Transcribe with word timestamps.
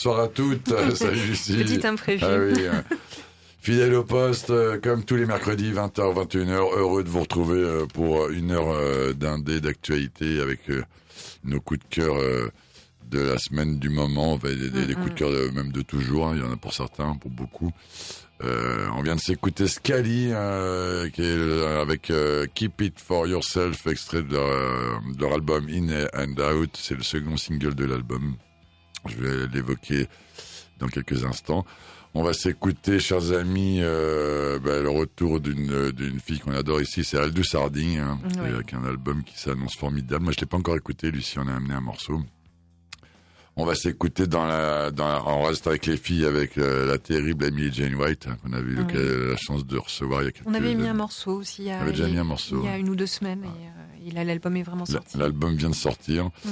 bonsoir 0.00 0.20
à 0.20 0.28
toutes. 0.28 0.72
Salut 0.94 1.20
Lucie. 1.26 1.56
Petit 1.56 1.86
imprévu. 1.86 2.24
Ah 2.24 2.38
oui, 2.38 2.66
hein. 2.66 2.84
Fidèle 3.60 3.92
au 3.94 4.02
poste, 4.02 4.48
euh, 4.48 4.78
comme 4.80 5.04
tous 5.04 5.16
les 5.16 5.26
mercredis, 5.26 5.72
20h, 5.72 6.26
21h, 6.26 6.78
heureux 6.78 7.04
de 7.04 7.10
vous 7.10 7.20
retrouver 7.20 7.58
euh, 7.58 7.84
pour 7.84 8.22
euh, 8.22 8.30
une 8.30 8.50
heure 8.50 9.14
d'un 9.14 9.38
dé 9.38 9.60
d'actualité 9.60 10.40
avec 10.40 10.60
nos 11.44 11.60
coups 11.60 11.80
de 11.80 11.94
cœur 11.94 12.14
de 13.10 13.18
la 13.18 13.36
semaine, 13.36 13.78
du 13.78 13.90
moment, 13.90 14.38
des, 14.38 14.94
coups 14.94 15.10
de 15.10 15.18
cœur 15.18 15.52
même 15.52 15.70
de 15.70 15.82
toujours, 15.82 16.28
hein. 16.28 16.32
il 16.34 16.40
y 16.40 16.44
en 16.46 16.50
a 16.50 16.56
pour 16.56 16.72
certains, 16.72 17.14
pour 17.16 17.30
beaucoup. 17.30 17.70
On 18.42 19.02
vient 19.02 19.16
de 19.16 19.20
s'écouter 19.20 19.66
Scali 19.66 20.32
avec 20.32 22.10
Keep 22.54 22.80
It 22.80 22.98
For 22.98 23.26
Yourself, 23.26 23.86
extrait 23.86 24.22
de 24.22 24.38
leur 25.20 25.34
album 25.34 25.66
In 25.68 26.06
and 26.14 26.40
Out, 26.40 26.70
c'est 26.80 26.96
le 26.96 27.02
second 27.02 27.36
single 27.36 27.74
de 27.74 27.84
l'album. 27.84 28.36
Je 29.06 29.16
vais 29.16 29.46
l'évoquer 29.52 30.08
dans 30.78 30.88
quelques 30.88 31.24
instants. 31.24 31.64
On 32.12 32.22
va 32.24 32.32
s'écouter, 32.32 32.98
chers 32.98 33.30
amis, 33.32 33.78
euh, 33.80 34.58
bah, 34.58 34.80
le 34.80 34.90
retour 34.90 35.38
d'une 35.40 36.18
fille 36.24 36.40
qu'on 36.40 36.52
adore 36.52 36.80
ici, 36.82 37.04
c'est 37.04 37.18
Aldous 37.18 37.54
Harding, 37.54 37.98
hein, 37.98 38.18
Oui. 38.42 38.48
avec 38.52 38.74
un 38.74 38.84
album 38.84 39.22
qui 39.22 39.38
s'annonce 39.38 39.76
formidable. 39.76 40.24
Moi, 40.24 40.32
je 40.34 40.40
l'ai 40.40 40.46
pas 40.46 40.56
encore 40.56 40.76
écouté, 40.76 41.10
Lucie 41.12 41.38
en 41.38 41.46
a 41.46 41.54
amené 41.54 41.72
un 41.74 41.80
morceau. 41.80 42.20
On 43.56 43.64
va 43.64 43.74
s'écouter 43.74 44.26
dans 44.26 44.44
la, 44.46 44.90
dans 44.90 45.06
la- 45.08 45.24
on 45.26 45.42
reste 45.42 45.66
avec 45.66 45.86
les 45.86 45.96
filles 45.96 46.24
avec 46.24 46.56
euh, 46.56 46.86
la 46.86 46.98
terrible 46.98 47.44
Emily 47.44 47.70
Jane 47.72 47.94
White, 47.94 48.26
hein, 48.28 48.36
qu'on 48.42 48.52
avait 48.54 48.70
eu 48.70 48.78
Oui. 48.80 49.28
la 49.30 49.36
chance 49.36 49.66
de 49.66 49.76
recevoir 49.76 50.22
il 50.22 50.26
y 50.26 50.28
a 50.28 50.32
quelques 50.32 50.46
On 50.48 50.54
avait 50.54 50.74
mis 50.74 50.88
un 50.88 50.94
morceau 50.94 51.32
aussi 51.36 51.62
il 51.62 51.68
y 51.68 51.70
a, 51.70 51.78
On 51.78 51.82
avait 51.82 51.90
déjà 51.90 52.04
il 52.04 52.08
y 52.08 52.10
a- 52.10 52.14
mis 52.14 52.20
un 52.20 52.24
morceau, 52.24 52.60
il 52.62 52.66
y 52.66 52.72
a 52.72 52.78
une 52.78 52.88
ou 52.88 52.96
deux 52.96 53.06
semaines 53.06 53.44
et 53.44 54.16
euh, 54.16 54.20
a- 54.20 54.24
l'album 54.24 54.56
est 54.56 54.62
vraiment 54.62 54.86
sorti. 54.86 55.18
L'album 55.18 55.54
vient 55.56 55.68
de 55.70 55.74
sortir. 55.74 56.26
Mm. 56.44 56.48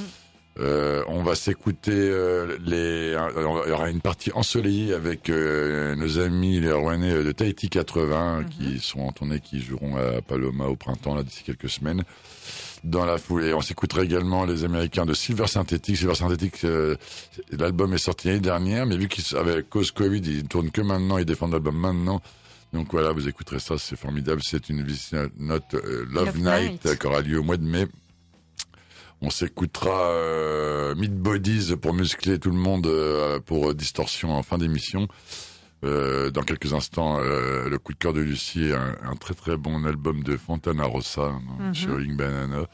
Euh, 0.60 1.04
on 1.06 1.22
va 1.22 1.34
s'écouter 1.36 1.92
euh, 1.94 2.56
les. 2.64 3.14
alors, 3.14 3.62
Il 3.66 3.70
y 3.70 3.72
aura 3.72 3.90
une 3.90 4.00
partie 4.00 4.32
ensoleillée 4.34 4.92
avec 4.92 5.30
euh, 5.30 5.94
nos 5.94 6.18
amis 6.18 6.58
les 6.60 6.72
Rouennais 6.72 7.22
de 7.22 7.30
Tahiti 7.32 7.68
80 7.68 8.40
Mhm. 8.40 8.48
qui 8.48 8.78
sont 8.80 9.00
en 9.00 9.12
tournée, 9.12 9.38
qui 9.40 9.60
joueront 9.60 9.96
à 9.96 10.20
Paloma 10.20 10.64
au 10.66 10.74
printemps 10.76 11.14
là 11.14 11.22
d'ici 11.22 11.44
quelques 11.44 11.68
semaines. 11.70 12.02
Dans 12.84 13.04
la 13.04 13.18
foulée, 13.18 13.54
on 13.54 13.60
s'écoutera 13.60 14.02
également 14.02 14.44
les 14.44 14.64
Américains 14.64 15.04
de 15.06 15.14
Silver 15.14 15.46
Synthetic. 15.48 15.96
Silver 15.96 16.14
Synthetic, 16.14 16.64
euh, 16.64 16.96
l'album 17.52 17.92
est 17.94 17.98
sorti 17.98 18.28
l'année 18.28 18.40
dernière, 18.40 18.86
mais 18.86 18.96
vu 18.96 19.08
qu'avec 19.08 19.68
cause 19.68 19.90
Covid, 19.92 20.20
ils 20.24 20.44
tournent 20.48 20.70
que 20.70 20.80
maintenant, 20.80 21.18
ils 21.18 21.24
défendent 21.24 21.52
l'album 21.52 21.76
maintenant. 21.76 22.20
Donc 22.72 22.88
voilà, 22.92 23.12
vous 23.12 23.26
écouterez 23.28 23.58
ça, 23.60 23.78
c'est 23.78 23.96
formidable. 23.96 24.40
C'est 24.44 24.68
une 24.68 24.84
note 25.38 25.74
euh, 25.74 26.04
Love, 26.10 26.26
Love 26.26 26.38
Night, 26.38 26.70
Night. 26.72 26.86
euh, 26.86 26.94
qui 26.96 27.06
aura 27.06 27.20
lieu 27.20 27.38
au 27.40 27.42
mois 27.42 27.56
de 27.56 27.64
mai. 27.64 27.86
On 29.20 29.30
s'écoutera 29.30 30.10
euh, 30.10 30.94
Meat 30.94 31.14
Bodies 31.16 31.74
pour 31.80 31.92
muscler 31.92 32.38
tout 32.38 32.50
le 32.50 32.56
monde 32.56 32.86
euh, 32.86 33.40
pour 33.40 33.74
Distorsion 33.74 34.32
en 34.36 34.42
fin 34.42 34.58
d'émission. 34.58 35.08
Euh, 35.84 36.30
dans 36.30 36.42
quelques 36.42 36.72
instants, 36.72 37.18
euh, 37.20 37.68
le 37.68 37.78
coup 37.78 37.92
de 37.92 37.98
cœur 37.98 38.12
de 38.12 38.20
Lucie, 38.20 38.72
un, 38.72 38.96
un 39.08 39.14
très 39.16 39.34
très 39.34 39.56
bon 39.56 39.84
album 39.84 40.22
de 40.24 40.36
Fontana 40.36 40.84
Rossa, 40.84 41.32
Mhm. 41.60 41.74
Showing 41.74 42.16
Banana. 42.16 42.66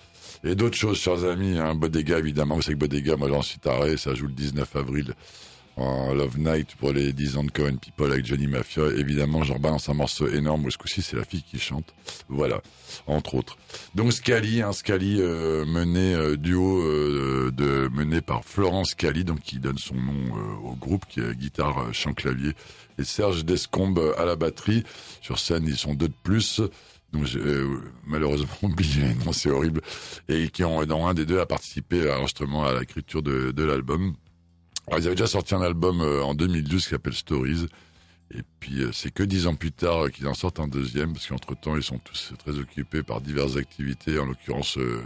Et 0.43 0.55
d'autres 0.55 0.77
choses, 0.77 0.99
chers 0.99 1.25
amis, 1.25 1.59
hein, 1.59 1.75
Bodega 1.75 2.19
évidemment, 2.19 2.57
vous 2.57 2.63
savez 2.63 2.75
que 2.75 2.81
Bodega, 2.81 3.17
moi 3.17 3.29
j'en 3.29 3.43
suis 3.43 3.59
taré, 3.59 3.97
ça 3.99 4.15
joue 4.15 4.27
le 4.27 4.33
19 4.33 4.77
avril 4.77 5.15
en 5.77 6.15
Love 6.15 6.39
Night 6.39 6.75
pour 6.77 6.93
les 6.93 7.13
10 7.13 7.37
ans 7.37 7.45
de 7.45 7.51
Cohen 7.51 7.77
People 7.77 8.13
avec 8.13 8.25
Johnny 8.25 8.47
Mafia. 8.47 8.85
Évidemment, 8.97 9.43
j'en 9.43 9.59
balance 9.59 9.89
un 9.89 9.95
morceau 9.95 10.29
énorme, 10.29 10.65
où 10.65 10.71
ce 10.71 10.79
coup-ci 10.79 11.03
c'est 11.03 11.17
la 11.17 11.25
fille 11.25 11.43
qui 11.43 11.59
chante. 11.59 11.95
Voilà, 12.29 12.63
entre 13.07 13.35
autres. 13.35 13.57
Donc 13.95 14.13
Scali, 14.13 14.63
un 14.63 14.73
Scali 14.73 15.17
euh, 15.21 15.65
mené 15.65 16.15
euh, 16.15 16.37
duo 16.37 16.81
euh, 16.81 17.51
de 17.53 17.89
mené 17.93 18.21
par 18.21 18.45
Florence 18.45 18.91
Scali, 18.91 19.25
donc 19.25 19.41
qui 19.41 19.59
donne 19.59 19.79
son 19.79 19.97
nom 19.97 20.37
euh, 20.37 20.69
au 20.69 20.75
groupe, 20.75 21.05
qui 21.09 21.21
est 21.21 21.35
guitare, 21.35 21.79
euh, 21.79 21.93
chant, 21.93 22.15
clavier, 22.15 22.53
et 22.99 23.05
Serge 23.05 23.45
Descombes 23.45 23.99
euh, 23.99 24.21
à 24.21 24.25
la 24.25 24.37
batterie. 24.37 24.85
Sur 25.21 25.39
scène, 25.39 25.65
ils 25.67 25.77
sont 25.77 25.95
deux 25.95 26.09
de 26.09 26.15
plus. 26.23 26.61
Donc 27.13 27.29
euh, 27.37 27.79
malheureusement 28.07 28.49
oublié, 28.63 29.15
non 29.25 29.33
c'est 29.33 29.51
horrible, 29.51 29.81
et 30.29 30.49
qui 30.51 30.65
ont 30.65 30.85
dans 30.85 31.07
un 31.07 31.15
des 31.15 31.27
deux 31.27 31.39
a 31.39 31.47
participé 31.47 32.03
à 32.03 32.17
l'enregistrement 32.17 32.65
à 32.65 32.79
l'écriture 32.81 33.23
de, 33.23 33.53
de 33.53 33.63
l'album. 33.63 34.15
Alors, 34.87 35.01
ils 35.01 35.07
avaient 35.07 35.15
déjà 35.17 35.27
sorti 35.27 35.55
un 35.55 35.63
album 35.63 36.01
euh, 36.01 36.23
en 36.23 36.35
2012 36.35 36.85
qui 36.85 36.91
s'appelle 36.91 37.15
Stories. 37.15 37.67
Et 38.35 38.41
puis 38.59 38.83
euh, 38.83 38.91
c'est 38.93 39.13
que 39.13 39.23
dix 39.23 39.47
ans 39.47 39.55
plus 39.55 39.71
tard 39.71 40.07
euh, 40.07 40.09
qu'ils 40.09 40.27
en 40.27 40.35
sortent 40.35 40.59
un 40.59 40.67
deuxième, 40.67 41.13
parce 41.13 41.27
qu'entre 41.27 41.55
temps 41.57 41.77
ils 41.77 41.83
sont 41.83 41.99
tous 41.99 42.33
très 42.39 42.59
occupés 42.59 43.03
par 43.03 43.21
diverses 43.21 43.57
activités. 43.57 44.19
En 44.19 44.25
l'occurrence, 44.27 44.79
euh, 44.79 45.03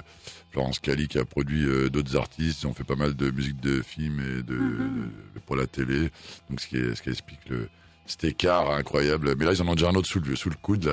Florence 0.53 0.79
Cali 0.79 1.09
qui 1.09 1.19
a 1.19 1.25
produit 1.25 1.65
euh, 1.67 1.91
d'autres 1.91 2.17
artistes, 2.17 2.63
ils 2.63 2.67
ont 2.69 2.75
fait 2.75 2.85
pas 2.85 2.95
mal 2.95 3.15
de 3.15 3.31
musique 3.31 3.61
de 3.61 3.83
films 3.83 4.21
et 4.21 4.43
de, 4.45 4.55
de- 4.55 5.41
pour 5.47 5.57
la 5.57 5.67
télé. 5.67 6.11
Donc 6.49 6.61
ce 6.61 6.69
qui, 6.69 6.77
est- 6.77 6.95
ce 6.95 7.03
qui 7.03 7.11
explique 7.11 7.41
le 7.51 7.69
cet 8.07 8.25
écart 8.25 8.71
incroyable. 8.71 9.35
Mais 9.37 9.45
là 9.45 9.53
ils 9.53 9.61
en 9.61 9.69
ont 9.69 9.75
déjà 9.75 9.91
un 9.91 9.95
autre 9.95 10.09
sous 10.09 10.21
le, 10.21 10.35
sous 10.35 10.49
le 10.49 10.57
coude 10.63 10.85
là, 10.85 10.93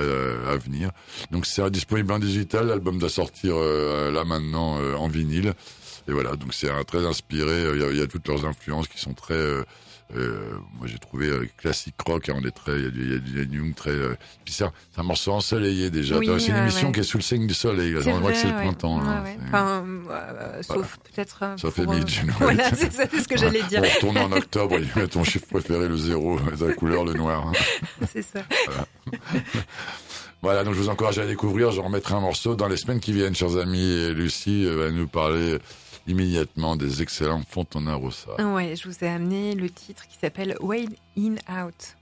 à 0.52 0.58
venir. 0.58 0.90
Donc 1.32 1.46
c'est 1.46 1.70
disponible 1.70 2.12
en 2.12 2.20
digital. 2.20 2.68
L'album 2.68 2.98
doit 3.00 3.08
sortir 3.10 3.54
euh, 3.56 4.12
là 4.12 4.26
maintenant 4.26 4.78
euh, 4.82 4.96
en 4.96 5.08
vinyle. 5.08 5.54
Et 6.08 6.12
voilà, 6.12 6.36
donc 6.36 6.54
c'est 6.54 6.70
un 6.70 6.84
très 6.84 7.06
inspiré. 7.06 7.52
euh, 7.52 7.76
Il 7.76 7.82
y, 7.82 7.86
a, 7.86 7.90
il 7.92 7.98
y 7.98 8.02
a 8.02 8.08
toutes 8.08 8.28
leurs 8.28 8.46
influences 8.46 8.88
qui 8.88 9.00
sont 9.00 9.14
très. 9.14 9.34
euh, 9.34 9.64
euh, 10.16 10.52
moi 10.78 10.86
j'ai 10.86 11.00
trouvé 11.00 11.26
euh, 11.28 11.48
classique 11.58 11.96
rock. 12.06 12.30
Hein, 12.30 12.36
on 12.40 12.46
est 12.46 12.52
très. 12.52 12.74
Il 12.78 12.84
y 12.84 12.88
a 12.88 12.92
du, 12.92 13.02
il 13.04 13.38
y 13.40 13.42
a 13.42 13.46
du 13.46 13.58
Ian 13.58 13.64
Young 13.66 13.74
très. 13.76 13.90
euh, 13.90 14.16
puis 14.44 14.54
c'est 14.54 14.64
un, 14.66 14.72
c'est 14.94 15.02
un 15.02 15.04
morceau 15.04 15.32
ensoleillé 15.32 15.90
déjà. 15.90 16.20
Oui, 16.20 16.30
c'est 16.40 16.52
une 16.52 16.58
émission 16.58 16.90
ouais. 16.90 16.94
qui 16.94 17.00
est 17.00 17.04
sous 17.04 17.18
le 17.18 17.24
signe 17.24 17.48
du 17.48 17.56
soleil. 17.56 17.92
là. 17.94 18.02
On 18.06 18.20
voit 18.20 18.32
que 18.32 18.38
c'est 18.38 18.48
le 18.50 18.54
printemps. 18.54 19.02
Là. 19.02 19.24
Enfin, 19.48 19.84
euh, 20.12 20.62
sauf 20.62 21.00
peut-être. 21.12 21.40
Jane 21.58 22.26
White. 22.28 22.34
Voilà, 22.40 22.70
c'est 22.76 22.94
ça, 22.94 23.06
c'est 23.12 23.20
ce 23.22 23.28
que 23.28 23.36
j'allais 23.36 23.64
dire. 23.64 23.82
On 23.84 23.90
retourne 23.96 24.18
en 24.20 24.32
octobre. 24.32 24.78
Il 24.80 25.02
met 25.02 25.08
ton 25.08 25.24
chiffre 25.24 25.48
préféré 25.48 25.88
le 25.88 25.98
zéro, 25.98 26.38
la 26.62 26.74
couleur 26.76 27.04
le 27.04 27.14
noir. 27.14 27.48
hein. 27.48 28.06
C'est 28.14 28.22
ça. 28.22 28.42
Voilà, 30.44 30.64
donc 30.66 30.76
je 30.76 30.80
vous 30.80 30.90
encourage 30.90 31.18
à 31.18 31.26
découvrir. 31.26 31.72
Je 31.72 31.82
remettrai 31.82 32.14
un 32.14 32.20
morceau 32.20 32.54
dans 32.56 32.68
les 32.68 32.78
semaines 32.78 33.00
qui 33.00 33.12
viennent, 33.12 33.36
chers 33.36 33.58
amis. 33.58 33.90
Et 33.90 34.14
Lucie 34.14 34.66
va 34.66 34.92
nous 34.92 35.08
parler 35.08 35.58
immédiatement 36.08 36.76
des 36.76 37.02
excellents 37.02 37.42
Fontana 37.48 37.96
Rossa. 37.96 38.36
Ouais, 38.54 38.76
je 38.76 38.88
vous 38.88 39.04
ai 39.04 39.08
amené 39.08 39.56
le 39.56 39.70
titre 39.70 40.08
qui 40.08 40.18
s'appelle 40.18 40.56
Wade 40.60 40.96
In 41.18 41.36
Out. 41.50 41.96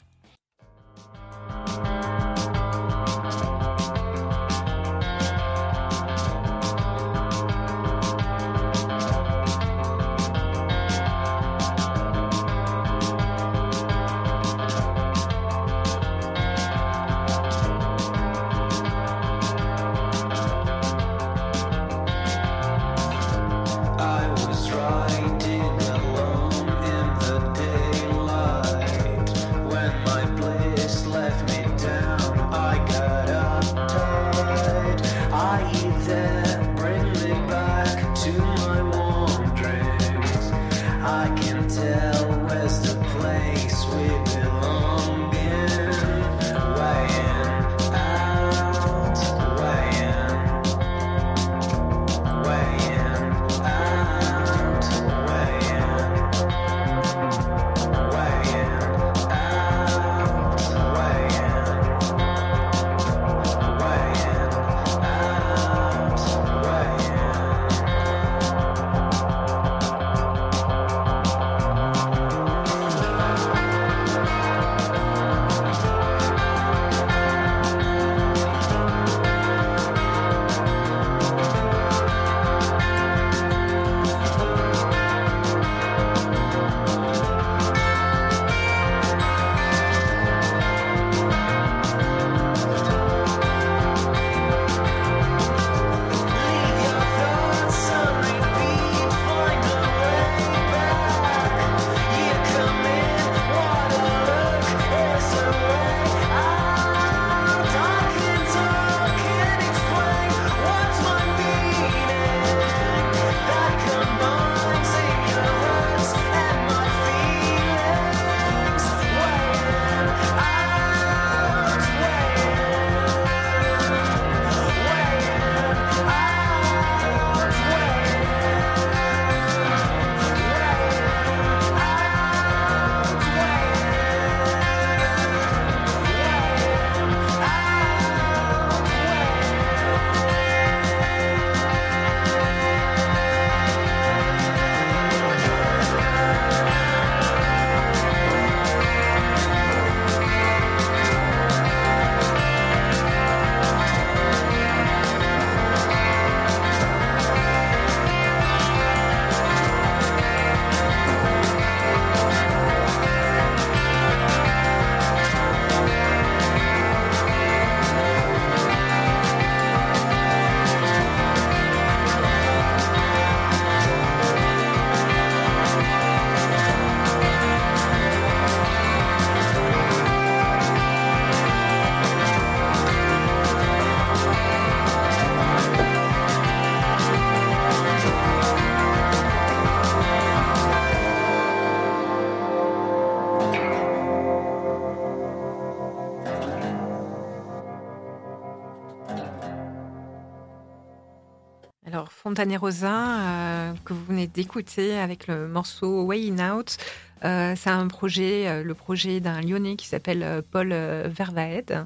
Alors, 202.33 202.45
Fontanerosa, 202.45 203.19
euh, 203.21 203.73
que 203.85 203.93
vous 203.93 204.03
venez 204.05 204.25
d'écouter 204.27 204.97
avec 204.97 205.27
le 205.27 205.47
morceau 205.47 206.03
Way 206.03 206.31
In 206.31 206.57
Out, 206.57 206.77
euh, 207.23 207.53
c'est 207.55 207.69
un 207.69 207.87
projet, 207.87 208.47
euh, 208.47 208.63
le 208.63 208.73
projet 208.73 209.19
d'un 209.19 209.39
Lyonnais 209.41 209.75
qui 209.75 209.87
s'appelle 209.87 210.23
euh, 210.23 210.41
Paul 210.49 210.69
Vervaed, 210.73 211.85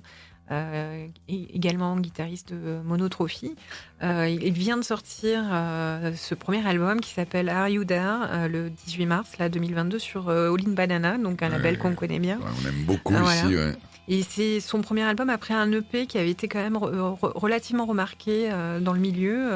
euh, 0.49 1.07
également 1.27 1.97
guitariste 1.97 2.53
de 2.53 2.79
Monotrophy. 2.85 3.55
Euh, 4.03 4.29
il 4.29 4.53
vient 4.53 4.77
de 4.77 4.83
sortir 4.83 5.43
euh, 5.51 6.13
ce 6.15 6.33
premier 6.33 6.65
album 6.65 7.01
qui 7.01 7.13
s'appelle 7.13 7.49
Are 7.49 7.67
You 7.67 7.83
There 7.83 8.47
le 8.49 8.69
18 8.69 9.05
mars 9.05 9.37
là, 9.39 9.49
2022 9.49 9.99
sur 9.99 10.29
All 10.29 10.55
in 10.65 10.71
Banana, 10.71 11.17
donc 11.17 11.43
un 11.43 11.49
label 11.49 11.77
qu'on 11.77 11.93
connaît 11.93 12.19
bien. 12.19 12.37
Ouais, 12.37 12.45
on 12.63 12.67
aime 12.69 12.85
beaucoup 12.85 13.13
ici, 13.13 13.21
voilà. 13.21 13.47
ouais. 13.67 13.75
Et 14.09 14.23
c'est 14.23 14.61
son 14.61 14.79
premier 14.79 15.01
album 15.03 15.29
après 15.29 15.53
un 15.53 15.69
EP 15.73 16.07
qui 16.07 16.17
avait 16.17 16.29
été 16.31 16.47
quand 16.47 16.59
même 16.63 16.77
re- 16.77 17.19
re- 17.19 17.37
relativement 17.37 17.85
remarqué 17.85 18.49
dans 18.79 18.93
le 18.93 19.01
milieu. 19.01 19.49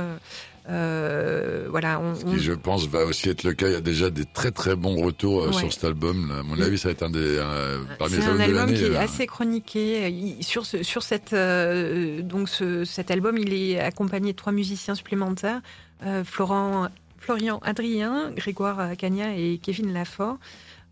Euh, 0.69 1.65
euh, 1.65 1.67
voilà, 1.69 1.99
on, 1.99 2.15
Ce 2.15 2.25
on- 2.25 2.31
qui, 2.31 2.39
je 2.39 2.53
pense, 2.53 2.87
va 2.87 3.05
aussi 3.05 3.29
être 3.29 3.43
le 3.43 3.53
cas. 3.53 3.67
Il 3.67 3.73
y 3.73 3.75
a 3.75 3.81
déjà 3.81 4.09
des 4.09 4.25
très 4.25 4.51
très 4.51 4.75
bons 4.75 5.03
retours 5.03 5.43
euh, 5.43 5.47
Ouais. 5.47 5.53
sur 5.53 5.71
cet 5.73 5.83
album. 5.83 6.31
À 6.39 6.43
mon 6.43 6.55
Oui. 6.55 6.63
avis, 6.63 6.77
ça 6.77 6.89
va 6.89 6.91
être 6.93 7.03
un 7.03 7.09
des 7.09 7.19
euh, 7.19 7.79
parmi 7.99 8.13
c'est 8.15 8.19
les 8.21 8.25
un 8.25 8.29
albums 8.31 8.37
de 8.39 8.43
album 8.43 8.65
l'année. 8.67 8.77
qui 8.79 8.83
est 8.85 8.89
là. 8.89 9.01
assez 9.01 9.27
chroniqué. 9.27 10.09
Il- 10.09 10.43
sur 10.43 10.65
ce, 10.65 10.83
sur 10.83 11.03
cette 11.03 11.33
euh, 11.33 12.21
donc 12.21 12.49
ce, 12.49 12.85
cet 12.85 13.11
album, 13.11 13.37
il 13.37 13.53
est 13.53 13.79
accompagné 13.79 14.31
de 14.33 14.37
trois 14.37 14.53
musiciens 14.53 14.95
supplémentaires 14.95 15.61
euh, 16.05 16.23
Florent, 16.23 16.87
Florian 17.17 17.59
Adrien, 17.63 18.31
Grégoire 18.35 18.95
Cagna 18.97 19.35
et 19.35 19.59
Kevin 19.61 19.93
Lafort. 19.93 20.37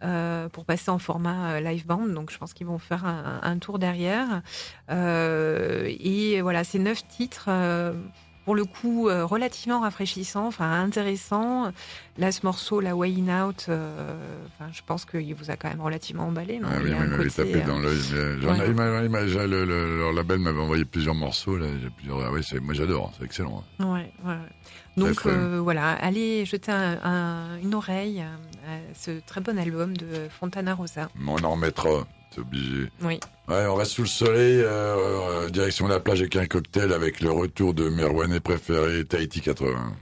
euh, 0.02 0.48
pour 0.48 0.64
passer 0.64 0.92
en 0.92 0.98
format 0.98 1.56
euh, 1.56 1.60
live 1.60 1.86
band, 1.86 2.08
donc 2.08 2.32
je 2.32 2.38
pense 2.38 2.54
qu'ils 2.54 2.68
vont 2.68 2.80
faire 2.80 3.04
un, 3.06 3.42
un 3.44 3.58
tour 3.58 3.80
derrière. 3.80 4.42
Euh, 4.90 5.84
et 6.00 6.40
voilà, 6.42 6.64
c'est 6.64 6.80
neuf 6.80 7.06
titres, 7.08 7.48
euh, 7.50 7.92
pour 8.50 8.56
le 8.56 8.66
coup 8.66 9.10
euh, 9.10 9.28
relativement 9.28 9.82
rafraîchissants, 9.82 10.48
enfin 10.48 10.82
intéressants. 10.82 11.72
Là, 12.18 12.32
ce 12.32 12.40
morceau, 12.44 12.80
la 12.80 12.96
Way 12.96 13.14
In 13.20 13.46
Out, 13.46 13.68
euh, 13.70 14.18
enfin, 14.48 14.72
je 14.74 14.82
pense 14.84 15.06
qu'il 15.06 15.36
vous 15.36 15.52
a 15.52 15.56
quand 15.56 15.70
même 15.70 15.82
relativement 15.82 16.24
emballé. 16.26 16.58
non 16.58 16.68
Ah 16.72 16.78
oui, 16.84 16.90
il 16.90 16.96
m'avait 16.96 17.30
tapé 17.30 17.62
euh, 17.62 17.68
dans 17.68 17.78
l'œil. 17.78 18.00
mais 18.12 18.42
j'en 18.42 18.56
ai- 18.56 18.60
ouais. 18.62 18.66
il 18.70 18.74
m'a- 18.74 19.04
il 19.04 19.10
m'a- 19.10 19.28
j'ai- 19.28 19.46
le, 19.46 19.66
le- 19.66 20.00
leur 20.00 20.14
label 20.14 20.40
m'avait 20.40 20.60
envoyé 20.62 20.84
plusieurs 20.84 21.14
morceaux. 21.14 21.58
Là, 21.58 21.68
j'ai 21.80 21.92
plusieurs, 21.92 22.22
ah 22.26 22.32
oui, 22.32 22.42
c'est- 22.44 22.60
moi 22.60 22.74
j'adore, 22.74 23.12
c'est 23.20 23.26
excellent. 23.26 23.64
Ouais, 23.80 24.12
ouais. 24.26 24.34
Donc 24.98 25.28
euh, 25.28 25.60
voilà, 25.62 25.92
allez 25.92 26.44
jeter 26.46 26.72
un- 26.72 26.98
un- 27.04 27.58
une 27.62 27.76
oreille 27.76 28.22
à 28.22 28.80
ce 28.96 29.12
très 29.28 29.42
bon 29.42 29.60
album 29.60 29.96
de 29.96 30.08
Fontana 30.40 30.74
Rosa. 30.74 31.08
On 31.28 31.38
en 31.44 31.52
remettra, 31.52 32.08
obligé. 32.38 32.90
Oui. 33.02 33.20
Ouais, 33.48 33.66
on 33.66 33.76
reste 33.76 33.92
sous 33.92 34.04
le 34.04 34.08
soleil, 34.08 34.62
euh, 34.62 35.46
euh, 35.46 35.50
direction 35.50 35.88
la 35.88 36.00
plage 36.00 36.22
avec 36.22 36.36
un 36.36 36.46
cocktail 36.46 36.94
avec 36.94 37.22
le 37.22 37.32
retour 37.32 37.74
de 37.74 37.90
mes 37.90 38.04
Rouennais 38.04 38.40
préférés, 38.40 39.06
Tahiti 39.06 39.42
80. 39.42 39.94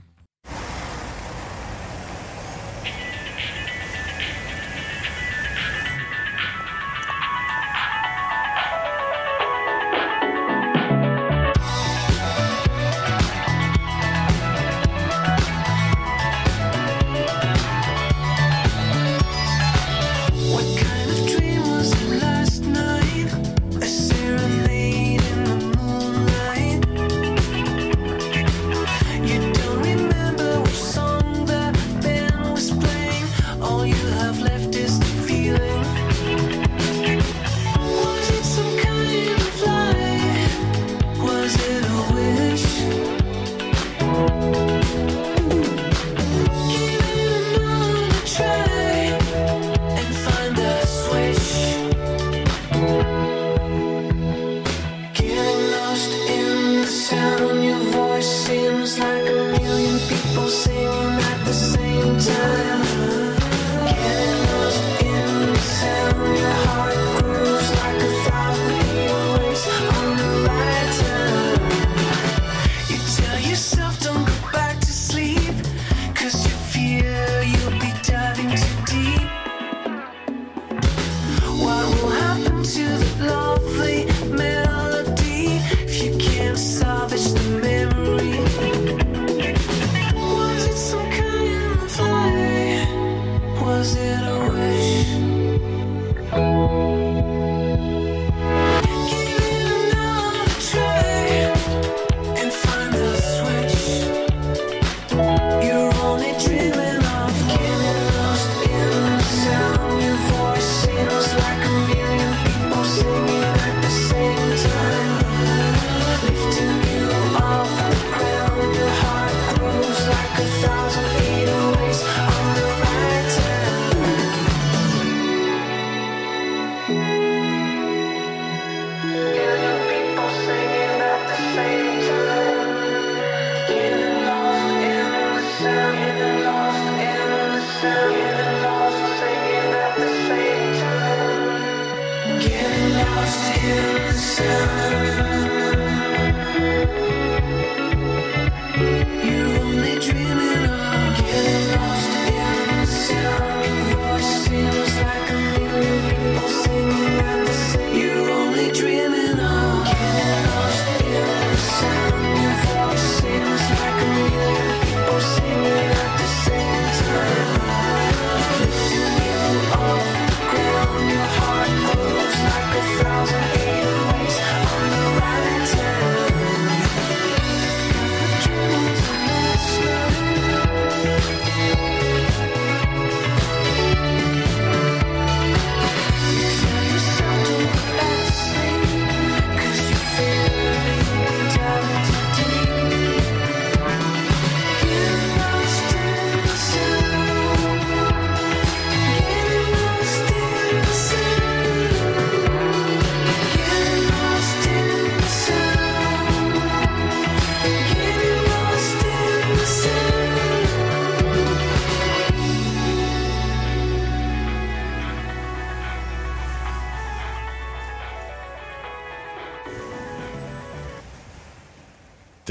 Time. 142.48 142.60
Getting 142.60 142.94
lost 142.94 143.64
in 143.64 144.06
the 144.06 144.12
sound. 144.12 145.37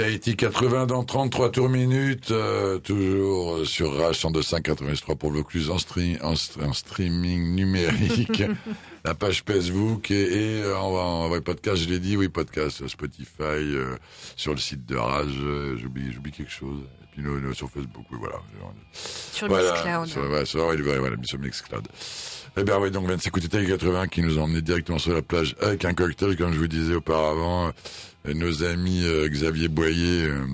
Tahiti 0.07 0.37
80 0.37 0.85
dans 0.85 1.03
33 1.03 1.51
tours 1.51 1.67
minutes, 1.67 2.31
euh, 2.31 2.79
toujours 2.79 3.65
sur 3.65 3.93
Rage 3.93 4.17
102.5 4.23 4.61
83 4.61 5.15
pour 5.15 5.31
Vaucluse 5.33 5.69
en, 5.69 5.77
stream, 5.79 6.17
en, 6.23 6.31
st- 6.33 6.63
en 6.63 6.71
streaming 6.71 7.53
numérique, 7.55 8.41
la 9.03 9.13
page 9.15 9.43
Facebook 9.45 10.09
et, 10.09 10.15
et 10.21 10.61
euh, 10.63 10.77
en, 10.77 10.95
en 11.25 11.27
vrai 11.27 11.41
podcast, 11.41 11.81
je 11.83 11.89
l'ai 11.89 11.99
dit, 11.99 12.15
oui 12.15 12.29
podcast 12.29 12.83
euh, 12.83 12.87
Spotify, 12.87 13.27
euh, 13.41 13.97
sur 14.37 14.53
le 14.53 14.59
site 14.59 14.85
de 14.85 14.95
Rage, 14.95 15.27
euh, 15.41 15.75
j'oublie 15.77 16.13
j'oublie 16.13 16.31
quelque 16.31 16.53
chose, 16.53 16.79
et 17.01 17.05
puis 17.11 17.21
nous, 17.21 17.41
nous, 17.41 17.53
sur 17.53 17.69
Facebook, 17.69 18.05
oui 18.09 18.17
voilà. 18.17 18.37
Sur 18.93 19.49
Voilà, 19.49 19.73
Mixcloud. 19.73 20.07
sur, 20.07 20.21
ouais, 20.31 20.45
sur, 20.45 20.65
ouais, 20.67 20.97
voilà, 20.99 21.17
sur 21.25 21.37
Mixcloud. 21.39 21.85
Eh 22.59 22.63
bien 22.63 22.79
oui, 22.79 22.89
donc 22.91 23.03
on 23.03 23.07
vient 23.07 23.17
de 23.17 23.21
s'écouter 23.21 23.49
Tahiti 23.49 23.69
80 23.71 24.07
qui 24.07 24.21
nous 24.23 24.39
a 24.39 24.41
emmené 24.41 24.61
directement 24.63 24.97
sur 24.97 25.13
la 25.13 25.21
plage 25.21 25.55
avec 25.61 25.83
un 25.85 25.93
cocktail, 25.93 26.35
comme 26.37 26.53
je 26.53 26.57
vous 26.59 26.67
disais 26.67 26.95
auparavant. 26.95 27.71
Euh, 28.27 28.33
nos 28.33 28.63
amis 28.63 29.03
euh, 29.05 29.27
Xavier 29.29 29.67
Boyer, 29.67 30.25
euh, 30.25 30.45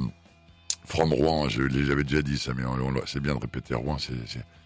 from 0.86 1.14
Rouen, 1.14 1.50
je 1.50 1.64
j'avais 1.86 2.04
déjà 2.04 2.22
dit 2.22 2.38
ça, 2.38 2.54
mais 2.56 2.64
c'est 3.06 3.20
bien 3.20 3.36
de 3.36 3.40
répéter 3.40 3.74
Rouen, 3.74 3.98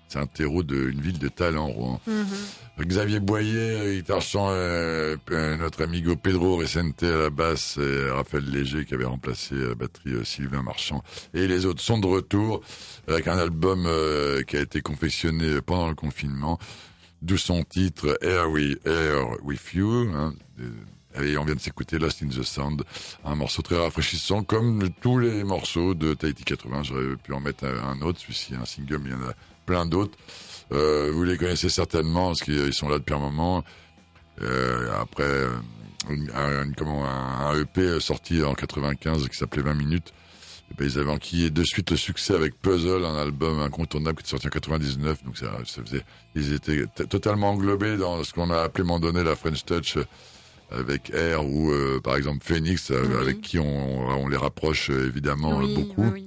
c'est 0.09 0.19
un 0.19 0.25
terreau 0.25 0.63
d'une 0.63 1.01
ville 1.01 1.19
de 1.19 1.27
talent, 1.27 1.67
Rouen. 1.67 2.01
Mhm. 2.07 2.85
Xavier 2.85 3.19
Boyer, 3.19 3.95
guitare 3.97 4.21
chant, 4.21 4.47
euh, 4.51 5.17
notre 5.57 5.83
amigo 5.83 6.15
Pedro 6.15 6.57
Recente 6.57 7.03
à 7.03 7.17
la 7.17 7.29
basse, 7.29 7.77
et 7.77 8.09
Raphaël 8.09 8.45
Léger 8.49 8.85
qui 8.85 8.93
avait 8.93 9.05
remplacé 9.05 9.55
la 9.55 9.75
batterie 9.75 10.13
euh, 10.13 10.23
Sylvain 10.23 10.61
Marchand. 10.63 11.03
Et 11.33 11.47
les 11.47 11.65
autres 11.65 11.81
sont 11.81 11.97
de 11.97 12.07
retour 12.07 12.61
avec 13.07 13.27
un 13.27 13.37
album 13.37 13.85
euh, 13.85 14.43
qui 14.43 14.57
a 14.57 14.61
été 14.61 14.81
confectionné 14.81 15.59
pendant 15.61 15.89
le 15.89 15.95
confinement, 15.95 16.57
d'où 17.21 17.37
son 17.37 17.63
titre 17.63 18.17
Air, 18.21 18.49
We, 18.49 18.77
Air 18.85 19.43
With 19.43 19.73
You. 19.73 20.09
hein. 20.13 20.33
Et 21.21 21.37
on 21.37 21.45
vient 21.45 21.55
de 21.55 21.59
s'écouter 21.59 21.97
Lost 21.99 22.21
in 22.23 22.27
the 22.27 22.43
Sound, 22.43 22.83
un 23.25 23.35
morceau 23.35 23.61
très 23.61 23.77
rafraîchissant, 23.77 24.43
comme 24.43 24.89
tous 25.01 25.17
les 25.19 25.43
morceaux 25.43 25.93
de 25.93 26.13
Tahiti 26.13 26.43
80. 26.43 26.83
J'aurais 26.83 27.15
pu 27.15 27.33
en 27.33 27.39
mettre 27.39 27.65
un 27.65 28.01
autre, 28.01 28.19
celui-ci 28.19 28.53
un 28.55 28.65
single, 28.65 28.99
mais 28.99 29.09
il 29.09 29.13
y 29.13 29.15
en 29.25 29.29
a 29.29 29.33
plein 29.65 29.85
d'autres. 29.85 30.17
Euh, 30.71 31.11
vous 31.13 31.23
les 31.23 31.37
connaissez 31.37 31.69
certainement, 31.69 32.27
parce 32.27 32.41
qu'ils 32.41 32.73
sont 32.73 32.89
là 32.89 32.99
depuis 32.99 33.15
un 33.15 33.19
moment. 33.19 33.63
Euh, 34.41 34.91
après, 35.01 35.23
euh, 35.23 35.49
une- 36.09 36.29
un, 36.35 36.71
comment, 36.73 37.05
un, 37.05 37.59
EP 37.59 37.99
sorti 37.99 38.43
en 38.43 38.53
95 38.53 39.27
qui 39.29 39.37
s'appelait 39.37 39.63
20 39.63 39.73
minutes. 39.73 40.13
Et 40.69 40.73
ben, 40.77 40.85
ils 40.85 40.99
avaient 40.99 41.11
enquillé 41.11 41.49
de 41.49 41.63
suite 41.63 41.91
le 41.91 41.97
succès 41.97 42.35
avec 42.35 42.61
Puzzle, 42.61 43.05
un 43.05 43.15
album 43.17 43.59
incontournable 43.61 44.17
qui 44.21 44.27
est 44.27 44.29
sorti 44.29 44.47
en 44.47 44.49
99. 44.49 45.23
Donc 45.23 45.37
ça, 45.37 45.57
ça 45.65 45.81
faisait, 45.81 46.03
ils 46.35 46.53
étaient 46.53 46.85
totalement 47.09 47.51
englobés 47.51 47.95
dans 47.97 48.21
ce 48.23 48.33
qu'on 48.33 48.49
a 48.51 48.61
appelé 48.61 48.83
moment 48.83 48.99
donné 48.99 49.23
la 49.23 49.35
French 49.37 49.63
Touch 49.63 49.97
avec 50.71 51.11
Air 51.13 51.45
ou 51.45 51.71
euh, 51.71 51.99
par 52.03 52.15
exemple 52.17 52.43
Phoenix, 52.43 52.91
euh, 52.91 53.03
Oui. 53.07 53.15
avec 53.21 53.41
qui 53.41 53.57
on, 53.59 54.07
on 54.09 54.27
les 54.27 54.37
rapproche 54.37 54.89
euh, 54.89 55.07
évidemment 55.07 55.57
oui, 55.59 55.73
beaucoup. 55.75 56.03
oui. 56.13 56.25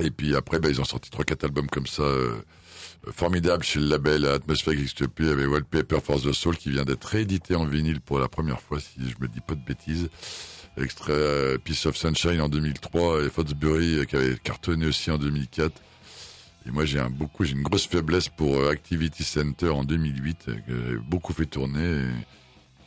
Et 0.00 0.10
puis 0.10 0.34
après, 0.34 0.58
ben, 0.58 0.68
ils 0.68 0.80
ont 0.80 0.84
sorti 0.84 1.10
trois 1.10 1.24
quatre 1.24 1.44
albums 1.44 1.68
comme 1.68 1.86
ça, 1.86 2.02
euh, 2.02 2.34
formidables 3.12 3.62
chez 3.62 3.78
le 3.80 3.86
label 3.86 4.24
Atmosphère 4.26 4.72
qui 4.74 4.78
n'existe 4.80 5.06
plus. 5.06 5.28
Avait 5.30 5.46
Wallpaper 5.46 5.98
for 6.02 6.20
the 6.20 6.32
Soul 6.32 6.56
qui 6.56 6.70
vient 6.70 6.84
d'être 6.84 7.04
réédité 7.04 7.54
en 7.54 7.64
vinyle 7.64 8.00
pour 8.00 8.18
la 8.18 8.28
première 8.28 8.60
fois, 8.60 8.80
si 8.80 8.98
je 8.98 9.14
me 9.20 9.28
dis 9.28 9.40
pas 9.40 9.54
de 9.54 9.64
bêtises. 9.64 10.08
Extrait 10.76 11.12
euh, 11.12 11.56
Piece 11.58 11.86
of 11.86 11.96
Sunshine 11.96 12.40
en 12.40 12.48
2003 12.48 13.22
et 13.24 13.30
Foxbury 13.30 13.98
euh, 14.00 14.04
qui 14.04 14.16
avait 14.16 14.36
cartonné 14.36 14.86
aussi 14.86 15.10
en 15.10 15.18
2004. 15.18 15.72
Et 16.66 16.70
moi, 16.72 16.84
j'ai 16.84 16.98
un 16.98 17.08
beaucoup, 17.08 17.44
j'ai 17.44 17.52
une 17.52 17.62
grosse 17.62 17.86
faiblesse 17.86 18.28
pour 18.28 18.56
euh, 18.58 18.70
Activity 18.70 19.22
Center 19.24 19.68
en 19.70 19.84
2008 19.84 20.36
euh, 20.48 20.54
que 20.54 20.60
j'ai 20.90 20.96
beaucoup 20.98 21.32
fait 21.32 21.46
tourner. 21.46 21.80
Et 21.80 22.04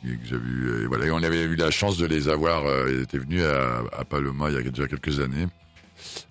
que 0.02 0.82
et 0.82 0.86
voilà, 0.86 1.06
et 1.06 1.10
on 1.10 1.22
avait 1.22 1.42
eu 1.42 1.56
la 1.56 1.70
chance 1.70 1.96
de 1.96 2.06
les 2.06 2.28
avoir. 2.28 2.66
euh, 2.66 2.90
ils 2.90 3.00
étaient 3.02 3.18
venus 3.18 3.42
à, 3.42 3.82
à 3.98 4.04
Paloma 4.04 4.50
il 4.50 4.54
y 4.54 4.58
a 4.58 4.62
déjà 4.62 4.86
quelques 4.86 5.20
années. 5.20 5.46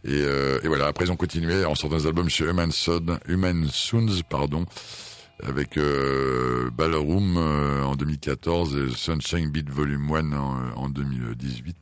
Et, 0.04 0.24
euh, 0.24 0.60
et 0.64 0.68
voilà, 0.68 0.88
après 0.88 1.06
ils 1.06 1.12
ont 1.12 1.16
continué 1.16 1.64
en 1.66 1.76
sortant 1.76 1.98
des 1.98 2.08
albums 2.08 2.30
chez 2.30 2.46
Human, 2.46 2.72
Son, 2.72 3.20
Human 3.28 3.68
Soons, 3.72 4.22
pardon, 4.28 4.66
avec 5.44 5.78
euh, 5.78 6.70
Ballroom 6.72 7.38
euh, 7.38 7.84
en 7.84 7.96
2014 7.96 8.76
et 8.76 8.96
Sunshine 8.96 9.50
Beat 9.52 9.70
Volume 9.70 10.12
1 10.12 10.32
en, 10.34 10.58
en 10.76 10.90
2018 10.90 11.76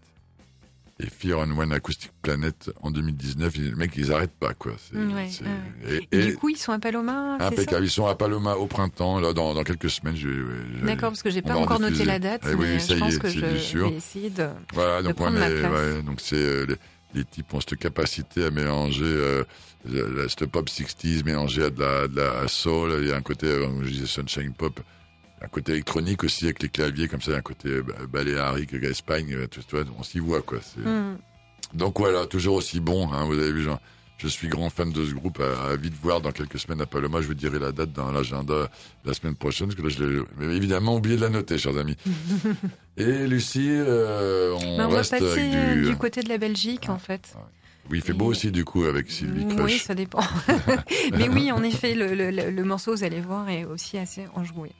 et 0.99 1.07
Fear 1.09 1.39
on 1.39 1.57
One 1.57 1.71
Acoustic 1.71 2.11
Planet 2.21 2.71
en 2.81 2.89
2019. 2.91 3.55
Et 3.55 3.59
Les 3.59 3.71
mecs, 3.75 3.95
ils 3.95 4.11
arrêtent 4.11 4.37
pas, 4.39 4.53
quoi. 4.53 4.73
Ouais, 4.93 4.99
ouais. 5.13 5.29
et, 5.87 5.95
Et, 6.11 6.19
et 6.19 6.25
du 6.27 6.37
coup, 6.37 6.49
ils 6.49 6.57
sont 6.57 6.71
à 6.71 6.79
Paloma, 6.79 7.37
impeccable. 7.39 7.85
Ils 7.85 7.89
sont 7.91 8.07
à 8.07 8.15
Paloma 8.15 8.55
au 8.55 8.65
printemps, 8.67 9.19
là, 9.19 9.33
dans, 9.33 9.53
dans 9.53 9.63
quelques 9.63 9.89
semaines. 9.89 10.15
Je, 10.15 10.27
je- 10.29 10.85
D'accord, 10.85 11.09
parce 11.09 11.21
que 11.23 11.29
j'ai 11.29 11.41
on 11.45 11.47
pas 11.47 11.55
encore 11.55 11.79
noté 11.79 12.03
la 12.05 12.17
date, 12.19 12.41
Eh 12.49 12.53
oui, 12.55 12.65
mais 12.73 12.79
ça 12.79 12.93
je 12.93 12.97
y 12.97 12.99
pense 12.99 13.13
est, 13.15 13.19
que 13.19 13.29
je 13.29 13.39
vais 13.79 13.89
essayer 13.95 14.29
de... 14.29 14.47
Voilà, 14.73 15.01
de 15.01 15.07
donc 15.07 15.19
on 15.19 15.23
prendre 15.23 15.37
ma 15.39 15.49
est, 15.49 15.59
place. 15.59 15.71
ouais, 15.71 16.01
donc 16.01 16.19
c'est 16.21 16.35
euh, 16.35 16.65
les, 16.65 16.75
les 17.19 17.25
types 17.25 17.53
ont 17.53 17.59
cette 17.61 17.77
capacité 17.77 18.45
à 18.45 18.49
mélanger 18.51 19.03
euh, 19.05 19.43
cette 20.27 20.45
pop 20.47 20.67
60s 20.67 21.23
mélangée 21.23 21.63
à 21.65 21.69
de 21.69 21.79
la, 21.79 22.07
de 22.07 22.15
la 22.15 22.47
soul. 22.47 22.97
Il 23.01 23.07
y 23.07 23.11
a 23.11 23.15
un 23.15 23.21
côté, 23.21 23.47
euh, 23.47 23.65
comme 23.65 23.83
je 23.83 23.89
disais, 23.91 24.05
sunshine 24.07 24.53
pop, 24.53 24.79
un 25.41 25.47
côté 25.47 25.73
électronique 25.73 26.23
aussi 26.23 26.45
avec 26.45 26.61
les 26.63 26.69
claviers 26.69 27.07
comme 27.07 27.21
ça, 27.21 27.35
un 27.35 27.41
côté 27.41 27.69
euh, 27.69 27.83
ba- 27.83 28.05
baléarique, 28.11 28.73
Espagne, 28.73 29.33
euh, 29.33 29.47
tu, 29.49 29.59
tu 29.63 29.75
vois, 29.75 29.85
on 29.99 30.03
s'y 30.03 30.19
voit 30.19 30.41
quoi. 30.41 30.59
Hmm. 30.77 31.15
Donc 31.73 31.99
voilà, 31.99 32.25
toujours 32.25 32.55
aussi 32.55 32.79
bon. 32.79 33.11
Hein, 33.11 33.25
vous 33.25 33.37
avez 33.37 33.51
vu. 33.51 33.67
Je 34.19 34.27
suis 34.27 34.47
grand 34.47 34.71
fan 34.71 34.91
de 34.91 35.05
ce 35.05 35.13
groupe. 35.13 35.39
À, 35.39 35.69
à 35.73 35.75
vite 35.75 35.93
voir 36.01 36.21
dans 36.21 36.31
quelques 36.31 36.57
semaines 36.57 36.81
à 36.81 36.87
Paloma. 36.87 37.21
Je 37.21 37.27
vous 37.27 37.35
dirai 37.35 37.59
la 37.59 37.71
date 37.71 37.93
dans 37.93 38.11
l'agenda 38.11 38.67
la 39.05 39.13
semaine 39.13 39.35
prochaine, 39.35 39.67
parce 39.67 39.77
que 39.79 39.83
là, 39.83 39.89
je 39.89 40.03
l'ai 40.03 40.21
mais 40.39 40.55
évidemment 40.55 40.95
oublié 40.95 41.17
de 41.17 41.21
la 41.21 41.29
noter, 41.29 41.59
chers 41.59 41.77
amis. 41.77 41.95
Et 42.97 43.27
Lucie, 43.27 43.67
euh, 43.69 44.55
on, 44.59 44.77
Mais 44.77 44.83
on 44.85 44.89
va 44.89 44.97
reste 44.97 45.11
passer 45.11 45.25
avec 45.39 45.53
euh, 45.53 45.73
du. 45.75 45.89
du 45.89 45.95
côté 45.97 46.23
de 46.23 46.29
la 46.29 46.39
Belgique, 46.39 46.89
en 46.89 46.97
fait. 46.97 47.35
Oui, 47.91 47.99
il 47.99 48.01
fait 48.03 48.13
beau 48.13 48.25
aussi 48.25 48.51
du 48.51 48.65
coup 48.65 48.83
avec 48.85 49.09
Sylvie 49.11 49.45
Oui, 49.45 49.55
Crush. 49.55 49.83
ça 49.83 49.93
dépend. 49.93 50.19
Mais 51.17 51.29
oui, 51.29 51.51
en 51.51 51.61
effet, 51.63 51.93
le, 51.93 52.15
le- 52.15 52.31
le- 52.31 52.49
le 52.49 52.63
morceau, 52.63 52.95
vous 52.95 53.03
allez 53.03 53.21
voir, 53.21 53.47
est 53.49 53.65
aussi 53.65 53.97
assez 53.99 54.25
enjoué. 54.35 54.71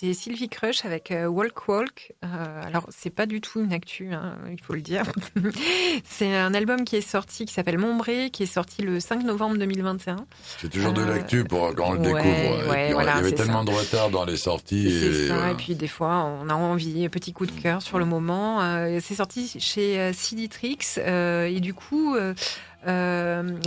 C'était 0.00 0.14
Sylvie 0.14 0.48
Crush 0.48 0.86
avec 0.86 1.10
euh, 1.10 1.26
Walk 1.26 1.68
Walk. 1.68 2.14
Euh, 2.24 2.62
alors, 2.64 2.86
c'est 2.88 3.10
pas 3.10 3.26
du 3.26 3.42
tout 3.42 3.60
une 3.60 3.74
actu, 3.74 4.14
hein, 4.14 4.38
il 4.50 4.58
faut 4.58 4.72
le 4.72 4.80
dire. 4.80 5.02
c'est 6.04 6.34
un 6.34 6.54
album 6.54 6.84
qui 6.86 6.96
est 6.96 7.02
sorti, 7.02 7.44
qui 7.44 7.52
s'appelle 7.52 7.76
Mombré, 7.76 8.30
qui 8.30 8.44
est 8.44 8.52
sorti 8.54 8.80
le 8.80 8.98
5 8.98 9.24
novembre 9.24 9.58
2021. 9.58 10.24
C'est 10.58 10.70
toujours 10.70 10.94
de 10.94 11.02
Euh, 11.02 11.06
l'actu 11.16 11.44
pour 11.44 11.74
quand 11.74 11.88
on 11.88 11.92
le 11.92 11.98
ouais, 12.00 12.06
découvre. 12.22 12.24
Et 12.64 12.68
ouais, 12.70 12.84
puis, 12.86 12.92
voilà, 12.94 13.12
il 13.12 13.16
y 13.16 13.18
avait 13.26 13.32
tellement 13.32 13.66
ça. 13.66 13.72
de 13.72 13.76
retard 13.78 14.08
dans 14.10 14.24
les 14.24 14.38
sorties. 14.38 14.86
Et, 14.86 15.28
ça, 15.28 15.34
voilà. 15.34 15.50
et 15.52 15.54
puis 15.54 15.74
des 15.74 15.88
fois, 15.88 16.24
on 16.24 16.48
a 16.48 16.54
envie, 16.54 17.06
petit 17.10 17.34
coup 17.34 17.44
de 17.44 17.52
cœur 17.52 17.82
sur 17.82 17.98
le 17.98 18.06
moment. 18.06 18.62
Euh, 18.62 19.00
c'est 19.02 19.16
sorti 19.16 19.54
chez 19.60 20.00
euh, 20.00 20.14
Ciditrix, 20.14 20.78
euh, 20.96 21.44
et 21.44 21.60
du 21.60 21.74
coup, 21.74 22.14
euh, 22.14 22.20
euh, 22.20 22.34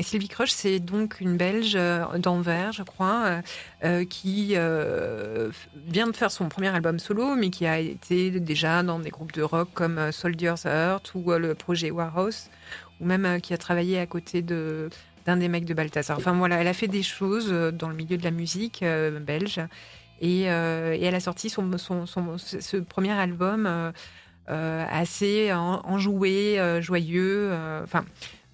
Sylvie 0.02 0.28
Crush, 0.28 0.52
c'est 0.52 0.80
donc 0.80 1.20
une 1.20 1.38
Belge 1.38 1.74
euh, 1.76 2.06
d'Anvers, 2.18 2.72
je 2.72 2.84
crois, 2.84 3.24
euh, 3.26 3.42
euh, 3.84 4.06
qui 4.06 4.54
euh, 4.56 5.50
vient 5.88 6.08
de 6.08 6.16
faire 6.16 6.32
son 6.32 6.50
premier 6.50 6.70
album 6.70 7.00
solo, 7.00 7.36
mais 7.36 7.50
qui 7.50 7.66
a 7.66 7.80
été 7.80 8.32
déjà 8.40 8.84
dans 8.84 9.00
des 9.00 9.10
groupes 9.12 9.32
de 9.34 9.42
rock 9.44 9.70
comme 9.74 9.98
euh, 9.98 10.12
Soldier's 10.12 10.66
Heart 10.66 11.12
ou 11.16 11.32
euh, 11.32 11.40
le 11.40 11.54
projet 11.56 11.92
Warhouse, 11.92 12.50
ou 13.02 13.06
même 13.06 13.26
euh, 13.26 13.40
qui 13.40 13.54
a 13.54 13.58
travaillé 13.58 14.00
à 14.00 14.06
côté 14.06 14.42
de 14.42 14.90
d'un 15.26 15.38
des 15.38 15.48
mecs 15.48 15.64
de 15.66 15.74
Balthazar. 15.74 16.18
Enfin 16.18 16.34
voilà, 16.34 16.60
elle 16.60 16.68
a 16.68 16.74
fait 16.74 16.90
des 16.90 17.02
choses 17.04 17.48
euh, 17.50 17.72
dans 17.72 17.88
le 17.88 17.96
milieu 17.96 18.18
de 18.18 18.24
la 18.26 18.32
musique 18.32 18.84
euh, 18.84 19.20
belge. 19.20 19.62
Et, 20.22 20.52
euh, 20.52 20.94
et 20.94 21.04
elle 21.04 21.16
a 21.16 21.20
sorti 21.22 21.50
son, 21.50 21.78
son, 21.78 22.06
son- 22.06 22.38
ce 22.38 22.78
premier 22.78 23.12
album 23.12 23.66
euh, 23.66 23.92
euh, 24.50 24.86
assez 24.92 25.54
en- 25.54 25.82
enjoué, 25.86 26.60
euh, 26.60 26.82
joyeux. 26.82 27.50
euh, 27.52 27.84
Enfin, 27.84 28.04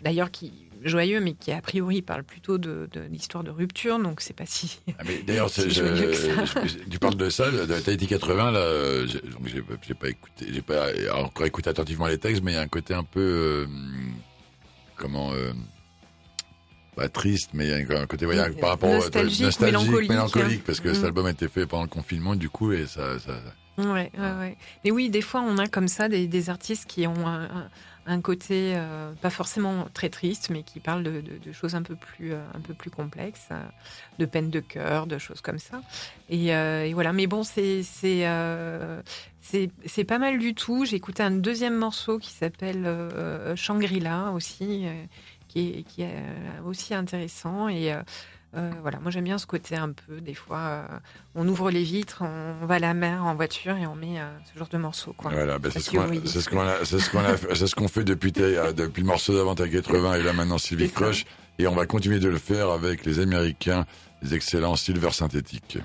d'ailleurs, 0.02 0.32
qui 0.32 0.52
joyeux, 0.86 1.20
mais 1.20 1.34
qui 1.34 1.52
a 1.52 1.62
priori 1.62 2.02
parle 2.02 2.24
plutôt 2.24 2.58
de, 2.58 2.88
de 2.94 3.02
l'histoire 3.02 3.44
de 3.44 3.50
rupture. 3.52 4.00
Donc, 4.00 4.22
c'est 4.22 4.34
pas 4.36 4.46
si. 4.46 4.80
Ah, 4.98 5.04
mais 5.06 5.22
d'ailleurs, 5.28 5.50
Si 5.54 5.68
tu 6.90 7.00
parles 7.00 7.16
de 7.18 7.30
ça, 7.30 7.52
de 7.52 7.66
Tahiti 7.82 8.08
80, 8.08 8.52
là, 8.52 9.06
j'ai- 9.06 9.20
donc 9.20 9.46
j'ai 9.48 9.62
j'ai 9.86 9.94
pas 9.94 10.08
écouté, 10.10 10.46
j'ai 10.52 10.62
pas 10.62 10.88
encore 11.16 11.46
écouté 11.46 11.70
attentivement 11.70 12.08
les 12.08 12.18
textes, 12.18 12.42
mais 12.44 12.54
il 12.54 12.56
y 12.56 12.58
a 12.58 12.62
un 12.62 12.68
côté 12.70 12.94
un 12.94 13.04
peu, 13.04 13.20
euh, 13.20 13.66
comment, 14.96 15.34
euh, 15.34 15.52
pas 16.96 17.10
triste, 17.10 17.52
mais 17.54 17.66
il 17.68 17.70
y 17.70 17.74
a 17.74 18.00
un 18.02 18.06
côté, 18.08 18.26
voilà, 18.26 18.50
Oui, 18.50 18.56
par 18.60 18.70
rapport 18.72 18.94
nostalgique, 18.94 19.42
nostalgique, 19.42 19.80
mélancolique, 19.80 20.10
mélancolique, 20.10 20.60
hein. 20.60 20.64
parce 20.66 20.80
que 20.80 20.90
Mm. 20.90 20.96
cet 20.96 21.04
album 21.06 21.26
a 21.26 21.32
été 21.32 21.48
fait 21.48 21.66
pendant 21.66 21.84
le 21.84 21.90
confinement, 21.90 22.36
du 22.36 22.50
coup, 22.50 22.72
et 22.72 22.88
ça, 22.88 23.20
ça, 23.20 23.34
Ouais, 23.78 24.12
ouais, 24.18 24.32
ouais. 24.40 24.58
Mais 24.84 24.92
oui, 24.92 25.10
des 25.10 25.22
fois, 25.22 25.40
on 25.42 25.58
a 25.58 25.68
comme 25.68 25.88
ça 25.88 26.10
des, 26.10 26.28
des 26.28 26.50
artistes 26.50 26.86
qui 26.86 27.08
ont 27.08 27.26
un, 27.26 27.44
un- 27.44 27.70
un 28.10 28.22
côté 28.22 28.74
euh, 28.76 29.13
pas 29.22 29.30
forcément 29.30 29.86
très 29.93 30.10
triste, 30.10 30.50
mais 30.50 30.63
qui 30.63 30.80
parlent 30.80 31.04
de, 31.04 31.52
choses 31.54 31.76
un 31.76 31.84
peu 31.84 31.95
plus, 31.95 32.34
euh, 32.34 32.41
un 32.56 32.60
peu 32.60 32.74
plus 32.74 32.89
complexes, 32.89 33.48
euh, 33.52 33.62
de 34.17 34.26
peine 34.26 34.50
de 34.50 34.60
cœur, 34.60 35.06
de 35.06 35.19
choses 35.19 35.41
comme 35.41 35.60
ça. 35.60 35.82
Et, 36.30 36.48
voilà. 36.93 37.13
Mais 37.13 37.28
bon, 37.28 37.43
c'est 37.43 37.84
c'est 37.84 38.26
c'est 39.41 40.04
pas 40.04 40.17
mal 40.17 40.39
du 40.39 40.56
tout. 40.56 40.86
J'ai 40.86 40.95
écouté 40.95 41.22
un 41.22 41.32
deuxième 41.32 41.76
morceau 41.76 42.17
qui 42.17 42.32
s'appelle 42.32 42.88
Shangri-La 43.56 44.32
aussi, 44.32 44.86
qui 45.48 45.69
est 45.69 45.84
qui 45.84 46.02
est 46.02 46.24
aussi 46.65 46.93
intéressant 46.95 47.69
et 47.69 47.95
euh, 48.56 48.72
voilà, 48.82 49.00
moi 49.00 49.12
j'aime 49.12 49.26
bien 49.26 49.38
ce 49.38 49.46
côté 49.46 49.76
un 49.76 49.92
peu, 49.92 50.22
des 50.22 50.34
fois, 50.34 50.58
euh, 50.60 50.88
on 51.36 51.48
ouvre 51.48 51.70
les 51.72 51.84
vitres, 51.84 52.24
on 52.24 52.66
va 52.66 52.76
à 52.76 52.80
la 52.80 52.94
mer 52.94 53.24
en 53.26 53.36
voiture 53.36 53.76
et 53.78 53.86
on 53.86 53.96
met 53.96 54.20
euh, 54.20 54.28
ce 54.54 54.58
genre 54.58 54.70
de 54.70 54.78
morceaux. 54.78 55.14
Quoi. 55.18 55.32
Voilà, 55.32 55.60
c'est 55.72 55.80
ce 55.80 55.92
qu'on 55.92 56.02
ce 56.84 57.00
ce 57.68 57.76
fait- 57.88 58.04
depuis, 58.04 58.32
ta- 58.32 58.74
depuis 58.74 59.02
le 59.02 59.08
morceau 59.08 59.36
d'avant 59.36 59.56
ta 59.56 59.68
80 59.68 60.16
et 60.16 60.24
là 60.24 60.34
maintenant 60.34 60.58
Sylvie. 60.58 60.90
Crush. 60.90 61.26
Et 61.60 61.68
on 61.68 61.76
va 61.76 61.86
continuer 61.86 62.20
de 62.20 62.30
le 62.30 62.38
faire 62.38 62.70
avec 62.70 63.06
les 63.06 63.20
Américains, 63.20 63.86
les 64.22 64.34
excellents 64.34 64.76
Silver 64.78 65.12
Synthétiques. 65.12 65.78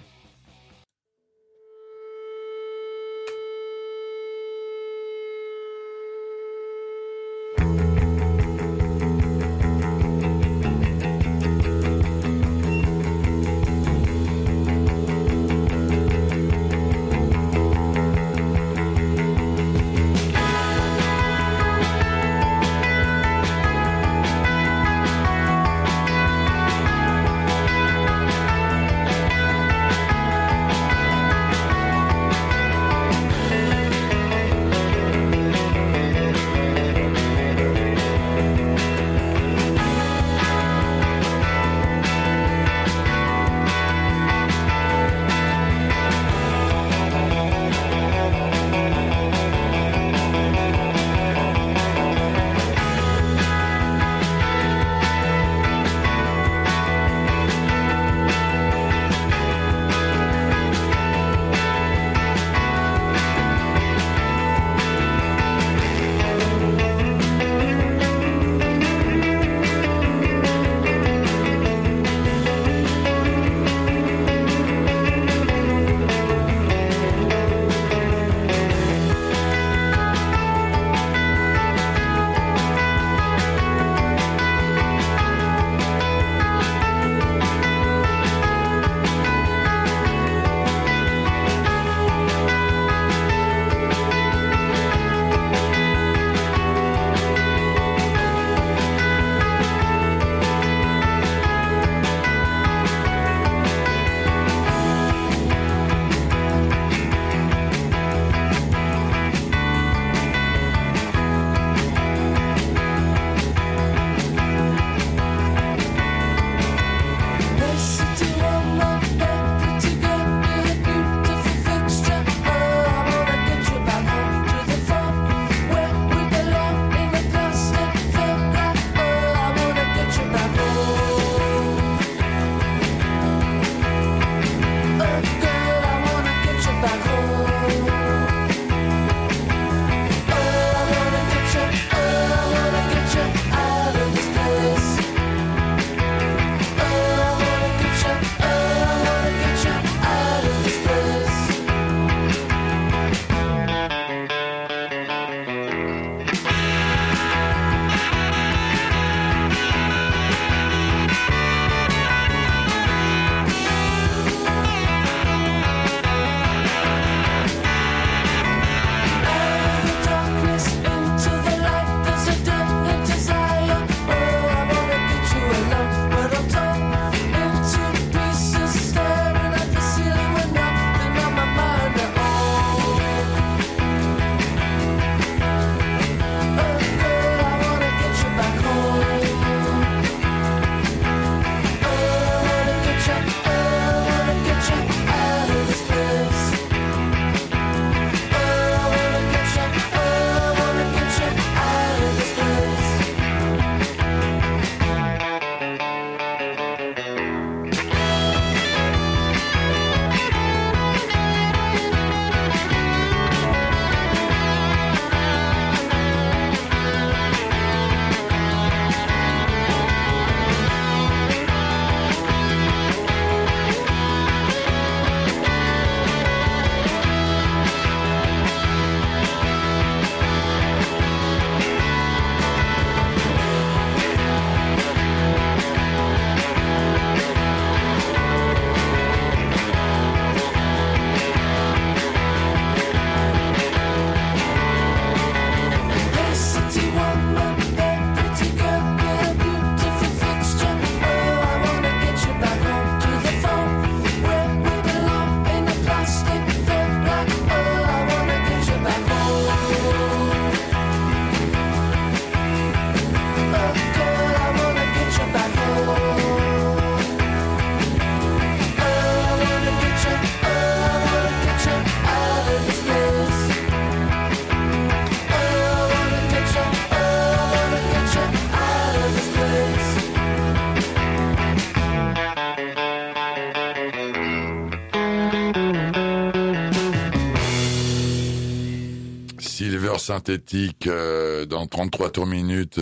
Synthétique 290.14 290.86
euh, 290.86 291.44
dans 291.44 291.66
33 291.66 292.10
tours 292.10 292.26
minutes. 292.26 292.80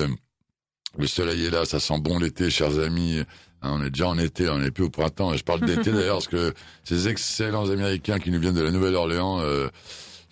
Le 0.98 1.06
soleil 1.06 1.46
est 1.46 1.50
là, 1.50 1.64
ça 1.64 1.80
sent 1.80 1.98
bon 2.00 2.18
l'été, 2.18 2.50
chers 2.50 2.78
amis. 2.78 3.20
Hein, 3.62 3.70
on 3.72 3.82
est 3.82 3.88
déjà 3.90 4.08
en 4.08 4.18
été, 4.18 4.50
on 4.50 4.58
n'est 4.58 4.70
plus 4.70 4.84
au 4.84 4.90
printemps. 4.90 5.32
Et 5.32 5.38
je 5.38 5.44
parle 5.44 5.60
d'été 5.60 5.92
d'ailleurs 5.92 6.16
parce 6.16 6.28
que 6.28 6.52
ces 6.84 7.08
excellents 7.08 7.70
Américains 7.70 8.18
qui 8.18 8.30
nous 8.30 8.38
viennent 8.38 8.54
de 8.54 8.62
la 8.62 8.70
Nouvelle-Orléans 8.70 9.40
euh, 9.40 9.68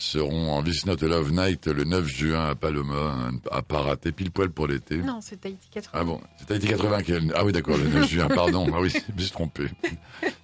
seront 0.00 0.52
en 0.52 0.62
This 0.62 0.86
Not 0.86 1.02
a 1.02 1.06
Love 1.06 1.30
Night 1.32 1.66
le 1.66 1.84
9 1.84 2.06
juin 2.06 2.48
à 2.50 2.54
Paloma, 2.54 3.30
à 3.50 3.62
pas 3.62 3.80
rater, 3.82 4.12
pile 4.12 4.30
poil 4.30 4.50
pour 4.50 4.66
l'été. 4.66 4.96
Non, 4.96 5.20
c'est 5.20 5.40
Tahiti 5.40 5.68
80. 5.70 5.90
Ah 6.00 6.04
bon, 6.04 6.20
c'est 6.38 6.46
Tahiti 6.46 6.68
80 6.68 7.02
qui 7.02 7.12
est... 7.12 7.20
Ah 7.34 7.44
oui, 7.44 7.52
d'accord, 7.52 7.76
le 7.76 7.84
9 7.88 8.08
juin, 8.08 8.28
pardon. 8.28 8.66
Ah 8.74 8.80
oui, 8.80 8.90
je 8.90 9.14
me 9.14 9.20
suis 9.20 9.30
trompé. 9.30 9.64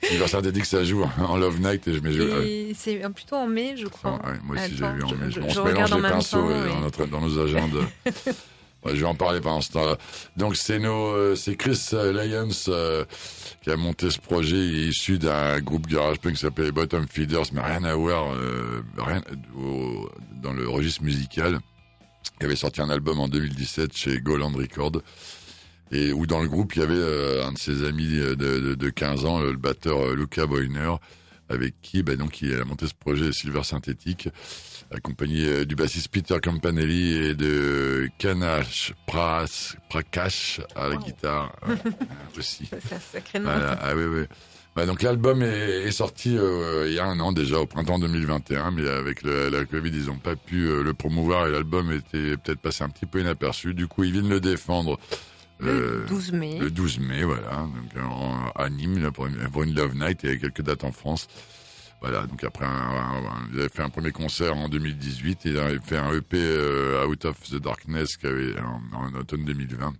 Silver 0.03 0.29
synthétique, 0.29 0.66
ça 0.66 0.85
joue 0.85 1.05
en 1.19 1.37
Love 1.37 1.61
Night 1.61 1.88
et 1.88 1.95
je 1.95 2.01
mets... 2.01 2.14
Et 2.14 2.75
c'est 2.75 3.03
euh, 3.05 3.09
plutôt 3.09 3.37
en 3.37 3.47
mai, 3.47 3.77
je 3.77 3.87
crois. 3.87 4.21
Ah 4.23 4.31
ouais, 4.33 4.38
moi 4.45 4.57
aussi 4.57 4.77
j'ai 4.77 4.87
vu 4.92 5.03
en 5.03 5.09
mai. 5.16 5.31
je- 5.31 5.40
on 5.40 5.49
je 5.49 5.55
se 5.55 5.61
mélange 5.61 5.95
les 5.95 6.03
pinceaux 6.03 6.37
temps, 6.42 6.51
euh, 6.51 6.69
dans, 6.69 6.81
notre, 6.81 7.07
dans 7.07 7.21
nos 7.21 7.38
agendas. 7.38 7.87
Je 8.88 9.01
vais 9.01 9.07
en 9.07 9.16
parler 9.16 9.40
pendant 9.40 9.61
ce 9.62 9.73
temps-là. 9.73 9.97
Donc 10.37 10.55
c'est 10.55 10.79
nos, 10.79 11.07
euh, 11.09 11.35
c'est 11.35 11.57
Chris 11.57 11.88
euh, 11.92 12.12
Lyons 12.12 12.49
euh, 12.69 13.05
qui 13.66 13.72
a 13.72 13.76
monté 13.76 14.12
ce 14.12 14.20
projet. 14.20 14.57
Il 14.57 14.79
est 14.79 14.88
issu 14.90 15.18
d'un 15.18 15.59
groupe 15.59 15.88
garage 15.88 16.20
punk 16.20 16.35
qui 16.35 16.40
s'appelle 16.40 16.66
les 16.66 16.72
Bottom 16.72 17.05
Feeders, 17.09 17.46
mais 17.52 17.61
rien 17.61 17.83
à 17.83 17.96
voir 17.96 18.33
euh, 18.33 18.81
rien, 18.96 19.20
dans 20.40 20.52
le 20.52 20.68
registre 20.68 21.02
musical. 21.02 21.59
Il 22.40 22.46
avait 22.46 22.55
sorti 22.55 22.81
un 22.81 22.90
album 22.90 23.18
en 23.18 23.26
2017 23.26 23.96
chez 23.96 24.20
Goland 24.20 24.52
Records. 24.52 25.02
Et 25.90 26.12
où 26.12 26.26
dans 26.26 26.42
le 26.42 26.48
groupe, 26.48 26.76
il 26.76 26.79
y 26.79 26.83
avait 26.83 26.94
euh, 26.94 27.44
un 27.44 27.55
de 27.55 27.59
ses 27.59 27.85
amis 27.85 28.07
de, 28.07 28.35
de, 28.35 28.74
de 28.76 28.88
15 28.88 29.24
ans, 29.24 29.40
le 29.40 29.57
batteur 29.57 29.98
euh, 29.98 30.14
Luca 30.14 30.46
Boyner, 30.46 30.92
avec 31.48 31.74
qui 31.82 32.02
bah, 32.02 32.16
donc, 32.16 32.40
il 32.42 32.54
a 32.54 32.64
monté 32.64 32.87
ce 32.87 32.94
projet 32.94 33.32
Silver 33.32 33.62
Synthétique, 33.62 34.28
accompagné 34.94 35.44
euh, 35.46 35.64
du 35.64 35.74
bassiste 35.76 36.09
Peter 36.09 36.37
Campanelli 36.42 37.14
et 37.14 37.35
de 37.35 38.09
Kanash 38.18 38.92
Pras, 39.06 39.74
Prakash 39.88 40.61
à 40.74 40.88
la 40.88 40.96
Wow. 40.96 41.02
guitare 41.04 41.56
euh, 41.68 41.76
aussi. 42.38 42.68
C'est 42.70 42.94
un 42.94 43.00
sacré 43.00 43.38
nom. 43.38 43.44
Voilà, 43.46 43.78
ah 43.80 43.94
oui, 43.96 44.04
oui. 44.04 44.22
Ouais, 44.76 44.85
donc 44.85 45.00
l'album 45.02 45.42
est, 45.42 45.85
est 45.85 45.90
sorti 45.90 46.37
euh, 46.37 46.85
il 46.87 46.92
y 46.94 46.98
a 46.98 47.06
un 47.06 47.18
an 47.20 47.32
déjà, 47.32 47.59
au 47.59 47.66
printemps 47.66 47.98
2021, 47.98 48.72
mais 48.72 48.87
avec 48.88 49.22
le- 49.22 49.48
la 49.48 49.64
Covid, 49.64 49.88
ils 49.90 50.06
n'ont 50.06 50.18
pas 50.18 50.37
pu 50.37 50.66
euh, 50.68 50.82
le 50.82 50.92
promouvoir 50.92 51.46
et 51.48 51.50
l'album 51.52 51.90
était 51.92 52.37
peut-être 52.37 52.61
passé 52.61 52.85
un 52.85 52.90
petit 52.90 53.06
peu 53.06 53.20
inaperçu. 53.20 53.72
Du 53.72 53.87
coup, 53.88 54.04
ils 54.04 54.12
viennent 54.12 54.28
le 54.28 54.38
défendre 54.40 54.98
Le 55.59 56.05
12 56.09 56.33
mai. 56.33 56.59
le 56.59 56.71
12 56.71 56.99
mai, 56.99 57.23
voilà, 57.25 57.66
donc 57.66 58.05
à 58.55 58.69
Nîmes 58.69 58.99
là, 59.03 59.11
pour, 59.11 59.27
une, 59.27 59.37
pour 59.51 59.62
une 59.62 59.75
Love 59.75 59.95
Night 59.95 60.23
et 60.25 60.38
quelques 60.38 60.61
dates 60.62 60.85
en 60.85 60.92
France. 60.92 61.29
Voilà, 62.03 62.27
donc 62.27 62.45
après, 62.45 62.66
un, 62.66 62.69
un- 62.69 63.49
il 63.53 63.61
avait 63.61 63.69
fait 63.71 63.83
un 63.83 63.88
premier 63.88 64.12
concert 64.12 64.55
en 64.55 64.69
2018, 64.69 65.40
il 65.47 65.59
avait 65.59 65.79
fait 65.83 65.97
un 65.97 66.12
EP 66.12 66.37
euh, 66.37 67.07
Out 67.07 67.25
of 67.25 67.40
the 67.51 67.57
Darkness 67.57 68.19
avait, 68.23 68.55
en, 68.61 68.83
en 68.97 69.14
automne 69.14 69.45
2020. 69.47 69.95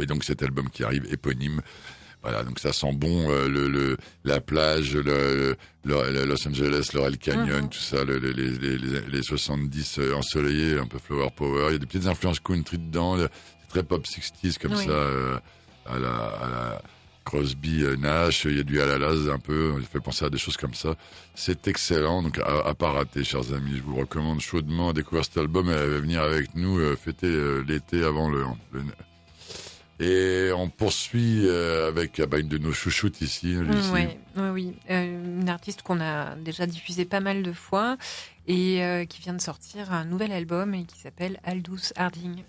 Et 0.00 0.06
donc 0.06 0.24
cet 0.24 0.42
album 0.42 0.70
qui 0.70 0.84
arrive 0.84 1.06
éponyme. 1.12 1.60
Voilà, 2.22 2.44
donc 2.44 2.60
ça 2.60 2.72
sent 2.72 2.92
bon 2.94 3.30
euh, 3.30 3.48
le, 3.48 3.68
le 3.68 3.96
la 4.24 4.40
plage, 4.40 4.94
le, 4.96 5.54
Los 6.24 6.48
Angeles, 6.48 6.90
Laurel 6.94 7.18
Canyon, 7.18 7.64
Mhm. 7.64 7.68
tout 7.68 7.78
ça, 7.78 8.04
le- 8.04 8.18
le- 8.18 8.30
les, 8.30 8.52
les, 8.52 8.78
les, 8.78 9.00
les 9.02 9.22
70 9.22 9.98
euh, 9.98 10.14
ensoleillés, 10.14 10.78
un 10.78 10.86
peu 10.86 10.98
flower 10.98 11.28
power. 11.36 11.66
Il 11.68 11.72
y 11.72 11.74
a 11.74 11.78
des 11.78 11.86
petites 11.86 12.06
influences 12.06 12.40
country 12.40 12.78
dedans. 12.78 13.18
Très 13.72 13.82
pop 13.82 14.04
60s 14.04 14.58
comme 14.58 14.74
Oui. 14.74 14.84
ça, 14.84 14.90
euh, 14.90 15.38
à 15.86 15.98
la, 15.98 16.14
à 16.14 16.50
la 16.50 16.82
Crosby, 17.24 17.82
euh, 17.82 17.96
Nash. 17.96 18.44
Il 18.44 18.56
y 18.58 18.60
a 18.60 18.64
du 18.64 18.80
Alalaz 18.80 19.30
un 19.30 19.38
peu. 19.38 19.74
Il 19.78 19.86
fait 19.86 20.00
penser 20.00 20.24
à 20.26 20.30
des 20.30 20.36
choses 20.38 20.58
comme 20.58 20.74
ça. 20.74 20.94
C'est 21.34 21.66
excellent. 21.68 22.22
Donc 22.22 22.38
à, 22.38 22.68
à 22.68 22.74
pas 22.74 22.92
rater, 22.92 23.24
chers 23.24 23.52
amis. 23.54 23.76
Je 23.78 23.82
vous 23.82 23.96
recommande 23.96 24.40
chaudement 24.40 24.90
à 24.90 24.92
découvrir 24.92 25.24
cet 25.24 25.38
album 25.38 25.70
et 25.70 25.74
à 25.74 25.86
venir 25.86 26.22
avec 26.22 26.54
nous 26.54 26.78
euh, 26.78 26.96
fêter 26.96 27.26
euh, 27.28 27.64
l'été 27.66 28.04
avant 28.04 28.28
le, 28.28 28.44
le 28.72 28.82
et 30.00 30.50
on 30.52 30.68
poursuit 30.68 31.48
avec 31.48 32.18
ah 32.18 32.26
bah, 32.26 32.38
une 32.40 32.48
de 32.48 32.58
nos 32.58 32.72
chouchoutes 32.72 33.20
ici, 33.20 33.54
Lucie. 33.54 33.90
Oui, 33.92 34.08
oui, 34.36 34.48
oui. 34.52 34.72
Euh, 34.90 35.40
une 35.40 35.48
artiste 35.48 35.82
qu'on 35.82 36.00
a 36.00 36.34
déjà 36.34 36.66
diffusée 36.66 37.04
pas 37.04 37.20
mal 37.20 37.44
de 37.44 37.52
fois 37.52 37.96
et 38.48 38.82
euh, 38.82 39.04
qui 39.04 39.20
vient 39.20 39.34
de 39.34 39.40
sortir 39.40 39.92
un 39.92 40.04
nouvel 40.04 40.32
album 40.32 40.74
et 40.74 40.84
qui 40.84 40.98
s'appelle 40.98 41.38
Aldous 41.44 41.92
Harding. 41.94 42.42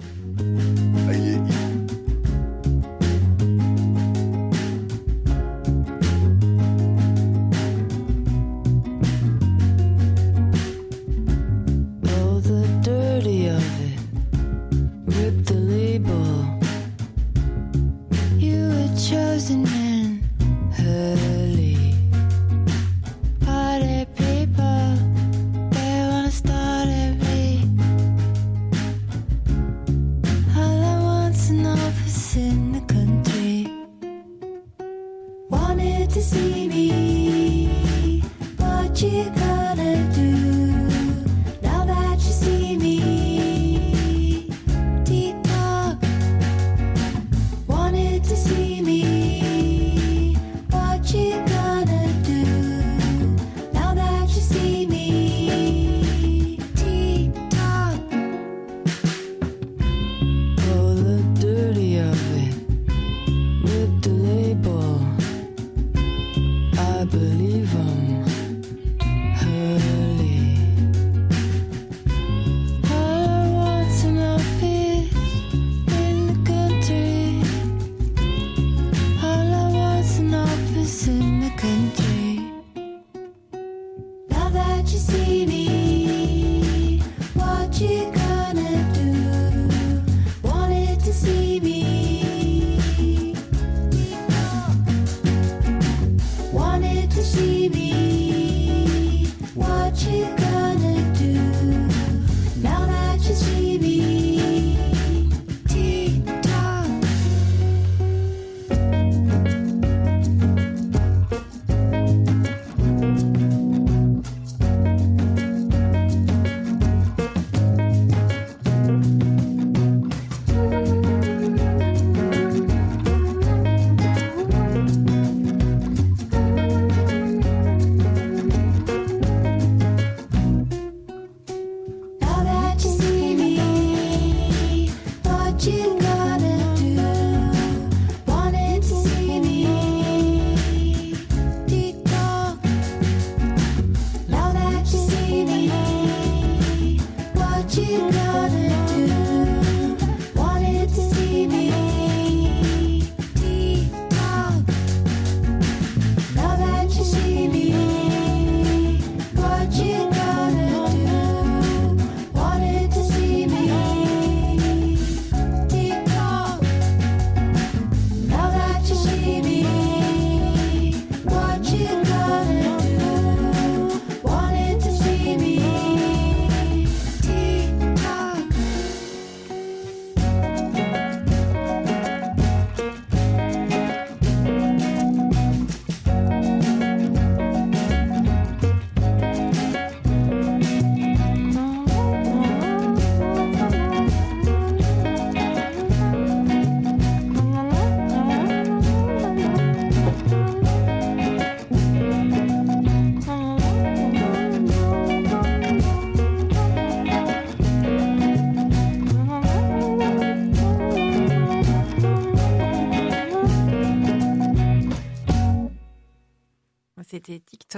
Ah, 0.00 0.42
il 0.42 0.87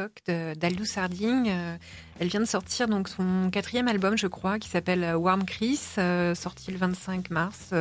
TikTok 0.09 0.57
d'Aldous 0.59 0.84
Sarding. 0.86 1.48
Euh, 1.48 1.76
elle 2.18 2.28
vient 2.28 2.40
de 2.40 2.44
sortir 2.46 2.88
donc 2.88 3.09
son 3.09 3.51
quatrième 3.51 3.88
album, 3.88 4.16
je 4.16 4.26
crois, 4.26 4.59
qui 4.59 4.68
s'appelle 4.68 5.05
euh, 5.05 5.14
Warm 5.16 5.44
Chris, 5.44 5.80
euh, 5.98 6.34
sorti 6.34 6.70
le 6.70 6.78
25 6.78 7.30
mars 7.30 7.72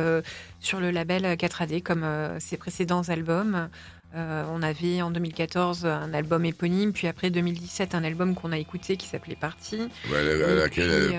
sur 0.60 0.80
le 0.80 0.90
label 0.90 1.22
4AD 1.36 1.82
comme 1.82 2.06
ses 2.38 2.56
précédents 2.56 3.02
albums. 3.08 3.68
Euh, 4.16 4.42
on 4.50 4.60
avait 4.62 5.02
en 5.02 5.12
2014 5.12 5.86
un 5.86 6.12
album 6.14 6.44
éponyme, 6.44 6.92
puis 6.92 7.06
après 7.06 7.30
2017 7.30 7.94
un 7.94 8.02
album 8.02 8.34
qu'on 8.34 8.50
a 8.50 8.58
écouté 8.58 8.96
qui 8.96 9.06
s'appelait 9.06 9.36
Party. 9.36 9.76
Ouais, 9.76 9.88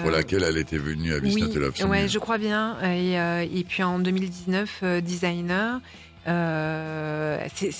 pour 0.01 0.09
euh, 0.09 0.11
laquelle 0.11 0.43
elle 0.43 0.57
était 0.57 0.77
venue 0.77 1.13
à 1.13 1.19
Oui, 1.19 1.31
Song. 1.73 1.89
ouais, 1.89 2.09
je 2.09 2.19
crois 2.19 2.37
bien. 2.37 2.77
Et, 2.81 3.17
euh, 3.17 3.45
et 3.49 3.63
puis 3.63 3.81
en 3.83 3.97
2019, 3.99 4.79
euh, 4.83 4.99
designer. 4.99 5.79
C'est- 7.55 7.71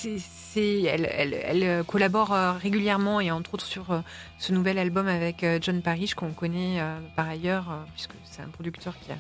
c'est- 0.54 0.82
elle, 0.84 1.08
elle- 1.12 1.34
elle 1.34 1.84
collabore 1.86 2.34
euh, 2.34 2.54
régulièrement 2.54 3.20
et 3.22 3.32
entre 3.32 3.54
autres 3.56 3.66
sur 3.66 3.92
euh, 3.92 4.00
ce 4.40 4.52
nouvel 4.54 4.78
album 4.78 5.08
avec 5.08 5.44
euh, 5.44 5.60
John 5.62 5.82
Parrish 5.82 6.14
qu'on 6.14 6.32
connaît 6.32 6.80
euh, 6.82 6.98
par 7.16 7.28
ailleurs 7.30 7.70
euh, 7.72 7.76
puisque 7.94 8.12
c'est 8.26 8.42
un 8.42 8.48
producteur 8.50 8.94
qui 9.00 9.12
a 9.12 9.16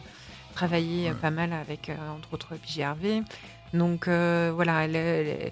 travaillé 0.53 1.07
euh, 1.07 1.11
Ouais. 1.11 1.17
pas 1.21 1.31
mal 1.31 1.53
avec 1.53 1.89
euh, 1.89 1.95
entre 2.17 2.33
autres 2.33 2.55
PJ 2.55 2.79
Harvey. 2.81 3.21
Donc 3.73 4.07
euh, 4.07 4.51
voilà, 4.53 4.83
elle, 4.85 4.95
elle- 4.95 5.51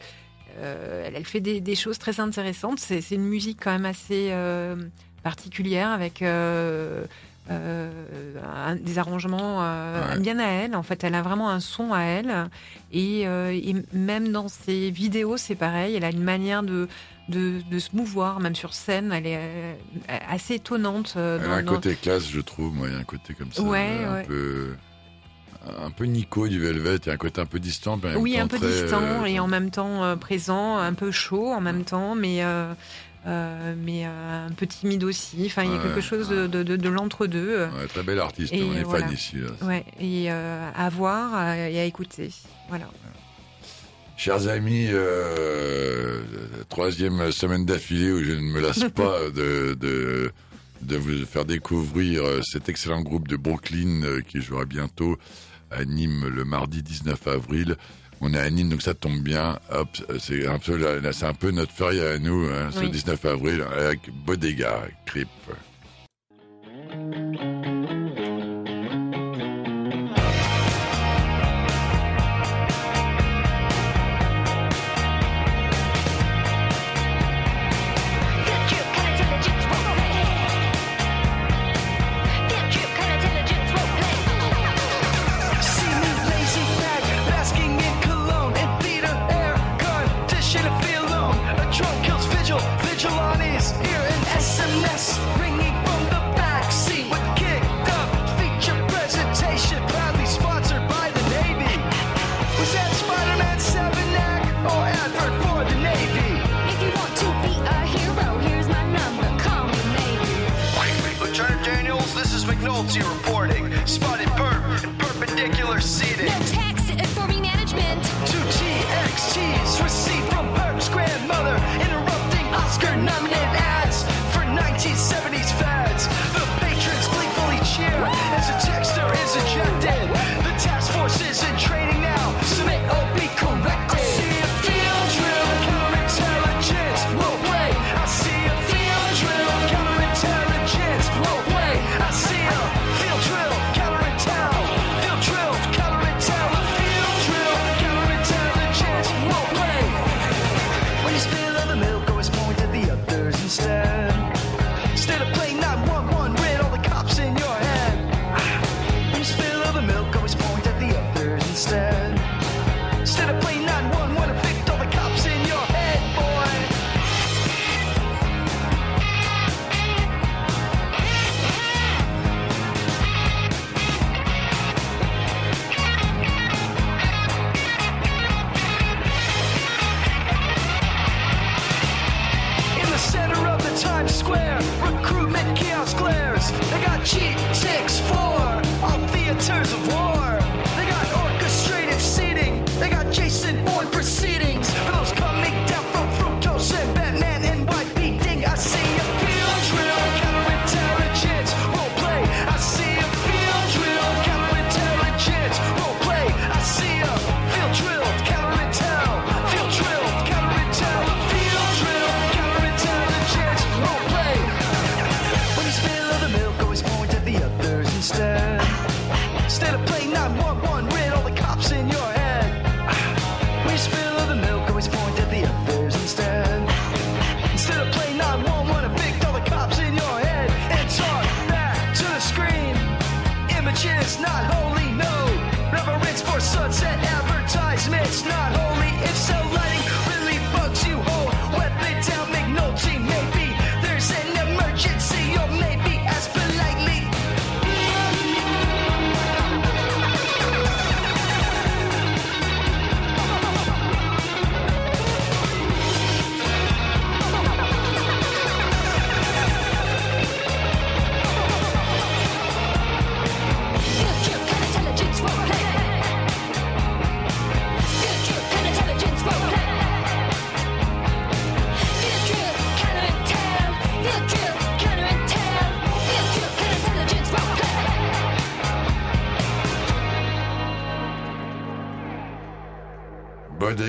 euh, 0.57 1.03
elle- 1.07 1.15
elle 1.15 1.25
fait 1.25 1.39
des, 1.39 1.61
des 1.61 1.75
choses 1.75 1.97
très 1.99 2.19
intéressantes. 2.19 2.79
C'est 2.79 3.01
c'est 3.01 3.15
une 3.15 3.23
musique 3.27 3.59
quand 3.63 3.71
même 3.71 3.85
assez 3.85 4.29
euh, 4.31 4.75
particulière 5.23 5.89
avec 5.89 6.21
euh, 6.21 7.05
euh, 7.49 7.89
des 8.81 8.97
arrangements 8.99 9.57
euh, 9.63 10.13
Ouais. 10.15 10.19
bien 10.19 10.39
à 10.39 10.47
elle. 10.47 10.75
En 10.75 10.83
fait, 10.83 11.03
elle 11.03 11.15
a 11.15 11.21
vraiment 11.21 11.49
un 11.49 11.59
son 11.59 11.93
à 11.93 12.01
elle. 12.01 12.49
Et, 12.91 13.27
euh, 13.27 13.51
et 13.51 13.75
même 13.93 14.31
dans 14.31 14.47
ses 14.47 14.91
vidéos, 14.91 15.37
c'est 15.37 15.55
pareil. 15.55 15.95
Elle 15.95 16.03
a 16.05 16.09
une 16.11 16.23
manière 16.23 16.63
de, 16.63 16.87
de, 17.29 17.61
de 17.69 17.79
se 17.79 17.89
mouvoir, 17.95 18.39
même 18.39 18.55
sur 18.55 18.73
scène. 18.73 19.11
Elle 19.11 19.27
est 19.27 19.39
assez 20.29 20.55
étonnante. 20.55 21.13
Elle 21.15 21.41
dans- 21.41 21.51
a 21.51 21.55
un 21.55 21.63
dans- 21.63 21.73
côté 21.73 21.95
classe, 21.95 22.27
je 22.29 22.41
trouve. 22.41 22.73
Moi, 22.73 22.87
il 22.87 22.93
y 22.93 22.95
a 22.95 22.99
un 22.99 23.03
côté 23.03 23.33
comme 23.33 23.51
ça. 23.51 23.61
Ouais, 23.63 24.03
un 24.07 24.13
ouais. 24.13 24.23
peu. 24.23 24.75
Un 25.83 25.91
peu 25.91 26.05
Nico 26.05 26.47
du 26.47 26.57
Velvet, 26.59 27.09
a 27.09 27.13
un 27.13 27.17
côté 27.17 27.41
un 27.41 27.45
peu 27.45 27.59
distant. 27.59 27.99
Oui, 28.17 28.39
un 28.39 28.47
peu 28.47 28.57
distant 28.57 29.01
euh, 29.03 29.25
et 29.25 29.39
en 29.41 29.47
même 29.47 29.71
temps 29.71 30.03
euh, 30.03 30.15
présent, 30.15 30.77
un 30.77 30.93
peu 30.93 31.11
chaud 31.11 31.49
en 31.51 31.59
même 31.59 31.83
temps, 31.83 32.15
mais, 32.15 32.43
euh, 32.43 32.73
euh, 33.27 33.75
mais 33.77 34.05
euh, 34.05 34.47
un 34.47 34.51
peu 34.51 34.65
timide 34.67 35.03
aussi. 35.03 35.43
Enfin, 35.45 35.63
il 35.63 35.69
y 35.71 35.73
a 35.73 35.77
Ouais, 35.77 35.83
quelque 35.83 36.01
chose 36.01 36.29
de, 36.29 36.47
de, 36.47 36.63
de- 36.63 36.75
de 36.77 36.89
l'entre-deux. 36.89 37.65
ouais, 37.65 37.87
très 37.87 38.03
bel 38.03 38.19
artiste, 38.19 38.53
Et 38.53 38.63
on 38.63 38.73
est 38.73 38.83
voilà. 38.83 39.05
fan 39.07 39.13
ici. 39.13 39.37
là. 39.37 39.67
Ouais, 39.67 39.85
et 39.99 40.31
euh, 40.31 40.69
à 40.75 40.89
voir 40.89 41.53
et 41.55 41.79
à 41.79 41.83
écouter. 41.85 42.29
Voilà. 42.69 42.89
Chers 44.17 44.47
amis, 44.49 44.87
troisième 46.69 47.31
semaine 47.31 47.65
d'affilée 47.65 48.11
où 48.11 48.23
je 48.23 48.31
ne 48.31 48.41
me 48.41 48.59
lasse 48.61 48.83
pas 48.95 49.29
de, 49.33 49.73
de, 49.79 50.31
de 50.81 50.97
vous 50.97 51.25
faire 51.25 51.45
découvrir 51.45 52.23
cet 52.43 52.69
excellent 52.69 53.01
groupe 53.01 53.27
de 53.27 53.35
Brooklyn 53.37 54.01
qui 54.27 54.41
jouera 54.41 54.65
bientôt 54.65 55.17
à 55.71 55.85
Nîmes 55.85 56.27
le 56.27 56.45
mardi 56.45 56.81
19 56.83 57.27
avril. 57.27 57.75
On 58.21 58.33
est 58.33 58.37
à 58.39 58.49
Nîmes, 58.49 58.69
donc 58.69 58.81
ça 58.81 58.93
tombe 58.93 59.19
bien. 59.21 59.59
Hop, 59.71 59.87
c'est 60.19 60.45
un 60.47 60.59
peu, 60.59 60.75
la- 60.75 61.13
c'est 61.13 61.25
un 61.25 61.33
peu 61.33 61.51
notre 61.51 61.71
ferie 61.71 62.01
à 62.01 62.19
nous, 62.19 62.47
hein, 62.49 62.69
ce 62.71 62.79
Oui. 62.81 62.89
19 62.91 63.23
avril, 63.25 63.63
avec 63.77 64.09
Bodega, 64.25 64.81
Crip. 65.05 65.27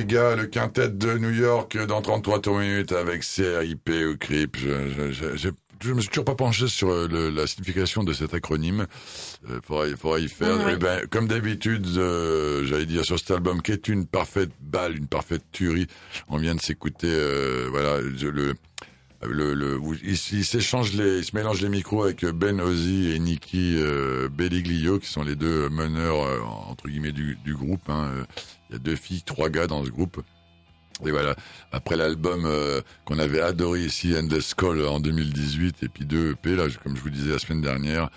Bodega, 0.01 0.35
le 0.37 0.47
quintet 0.47 0.89
de 0.89 1.19
New 1.19 1.31
York 1.31 1.77
dans 1.87 2.01
33 2.01 2.41
tours 2.41 2.59
minutes 2.59 2.93
avec 2.93 3.21
CRIP 3.23 3.91
ou 3.91 4.17
CRIP. 4.17 4.57
Je, 4.57 4.69
je, 4.97 5.13
je, 5.13 5.37
je- 5.37 5.49
je 5.83 5.93
me 5.95 6.01
suis 6.03 6.11
toujours 6.11 6.27
pas 6.27 6.35
penché 6.35 6.69
sur 6.69 6.91
euh, 6.91 7.09
le- 7.09 7.31
la 7.31 7.47
signification 7.47 8.03
de 8.05 8.13
cet 8.13 8.35
acronyme. 8.35 8.87
Euh, 9.49 9.61
faudra, 9.67 9.89
y- 9.89 9.97
faudra 9.97 10.19
y 10.19 10.29
faire. 10.29 10.69
Eh 10.71 10.77
ben, 10.77 11.07
comme 11.09 11.27
d'habitude, 11.27 11.87
euh, 11.97 12.65
j'allais 12.67 12.85
dire 12.87 13.05
sur 13.05 13.19
cet 13.19 13.31
album 13.31 13.63
qui 13.63 13.73
est 13.73 13.89
une 13.89 14.07
parfaite 14.07 14.51
balle, 14.61 14.97
une 14.97 15.07
parfaite 15.07 15.43
tuerie. 15.53 15.87
On 16.29 16.37
vient 16.37 16.55
de 16.55 16.61
s'écouter, 16.61 17.09
euh, 17.11 17.69
voilà, 17.71 17.99
le, 18.01 18.55
le, 19.23 19.55
le, 19.55 19.79
ils 20.03 20.13
ils 20.13 20.45
s'échangent 20.45 20.95
les, 20.95 21.19
ils 21.19 21.25
se 21.25 21.37
mélangent 21.37 21.61
les 21.61 21.69
micros 21.69 22.05
avec 22.05 22.25
Ben 22.25 22.61
Ozzy 22.61 23.11
et 23.13 23.19
Nicky 23.19 23.77
euh, 23.79 24.29
Belliglio, 24.31 24.99
qui 24.99 25.09
sont 25.09 25.23
les 25.23 25.37
deux 25.37 25.69
meneurs 25.69 26.23
euh, 26.23 26.41
entre 26.41 26.89
guillemets 26.89 27.13
du, 27.13 27.37
du 27.45 27.55
groupe. 27.55 27.83
hein. 27.89 28.11
Euh, 28.15 28.25
Il 28.71 28.73
y 28.75 28.77
a 28.77 28.79
deux 28.79 28.97
filles, 28.97 29.23
trois 29.23 29.51
gars 29.51 29.67
dans 29.67 29.85
ce 29.85 29.91
groupe. 29.91 30.23
Et 31.07 31.11
voilà, 31.11 31.35
après 31.73 31.97
l'album 31.97 32.45
euh, 32.45 32.83
qu'on 33.07 33.19
avait 33.19 33.41
adoré 33.41 33.81
ici, 33.85 34.15
Endless 34.17 34.53
Call 34.55 34.85
en 34.87 35.01
2018, 35.01 35.83
et 35.83 35.89
puis 35.89 36.05
deux 36.05 36.33
EP, 36.33 36.55
là, 36.57 36.65
comme 36.83 36.95
je 36.97 37.01
vous 37.01 37.09
disais 37.11 37.31
la 37.33 37.39
semaine 37.39 37.63
dernière, 37.63 38.11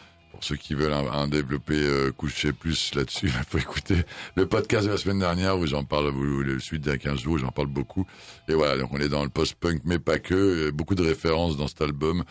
pour 0.44 0.50
ceux 0.50 0.56
qui 0.58 0.74
veulent 0.74 0.92
un, 0.92 1.10
un 1.10 1.28
développer 1.30 1.76
euh, 1.82 2.12
coucher 2.12 2.52
plus 2.52 2.94
là-dessus, 2.96 3.28
il 3.28 3.32
faut 3.48 3.60
écouter 3.60 4.04
le 4.36 4.46
podcast 4.46 4.86
de 4.86 4.92
la 4.92 4.98
semaine 4.98 5.20
dernière 5.20 5.58
où 5.58 5.66
j'en 5.66 5.86
parle, 5.86 6.12
le 6.14 6.60
suite 6.60 6.86
a 6.90 6.98
15 6.98 7.22
jours, 7.22 7.38
j'en 7.38 7.52
parle 7.52 7.68
beaucoup. 7.70 8.06
Et 8.50 8.54
voilà, 8.54 8.78
donc 8.78 8.92
on 8.92 9.00
est 9.00 9.08
dans 9.08 9.24
le 9.24 9.30
post-punk, 9.30 9.82
mais 9.86 10.00
pas 10.00 10.20
que. 10.20 10.70
beaucoup 10.72 10.96
de 10.96 11.04
références 11.04 11.56
dans 11.56 11.68
cet 11.70 11.82
album. 11.82 12.24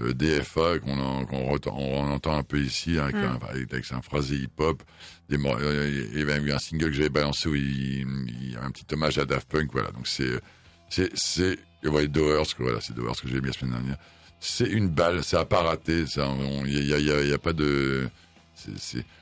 euh, 0.00 0.12
DFA 0.14 0.78
qu'on 0.80 0.98
en- 0.98 1.26
on 1.30 2.10
entend 2.10 2.36
un 2.36 2.42
peu 2.42 2.58
ici 2.58 2.98
hein, 2.98 3.02
avec, 3.04 3.16
Mm. 3.16 3.24
un, 3.24 3.38
avec, 3.74 3.92
un 3.92 4.00
phrasé 4.02 4.36
hip-hop. 4.36 4.82
Euh, 5.30 6.08
Il 6.14 6.18
y 6.18 6.22
avait 6.22 6.38
eu 6.42 6.50
un 6.52 6.58
single 6.58 6.86
que 6.86 6.92
j'avais 6.94 7.10
balancé 7.10 7.48
où 7.48 7.54
il, 7.54 8.00
il 8.42 8.52
y 8.52 8.56
a 8.56 8.64
un 8.64 8.70
petit 8.70 8.86
hommage 8.92 9.18
à 9.18 9.24
Daft 9.26 9.48
Punk. 9.48 9.68
Voilà, 9.70 9.90
donc 9.92 10.08
c'est 10.08 10.40
c'est 10.88 11.10
c'est 11.14 11.58
ouais, 11.84 12.08
Doors, 12.08 12.56
que 12.56 12.62
voilà, 12.62 12.80
c'est 12.80 12.94
Doors 12.94 13.20
que 13.20 13.28
j'ai 13.28 13.40
mis 13.40 13.46
la 13.48 13.52
semaine 13.52 13.72
dernière. 13.72 13.96
C'est 14.44 14.66
une 14.68 14.88
balle, 14.88 15.22
c'est 15.22 15.36
à 15.36 15.44
pas 15.44 15.62
rater. 15.62 16.04
ça, 16.06 16.28
Il 16.66 16.84
y 16.88 16.92
a, 16.92 16.98
y, 16.98 17.10
a, 17.12 17.22
y 17.22 17.32
a 17.32 17.38
pas 17.38 17.52
de 17.52 18.08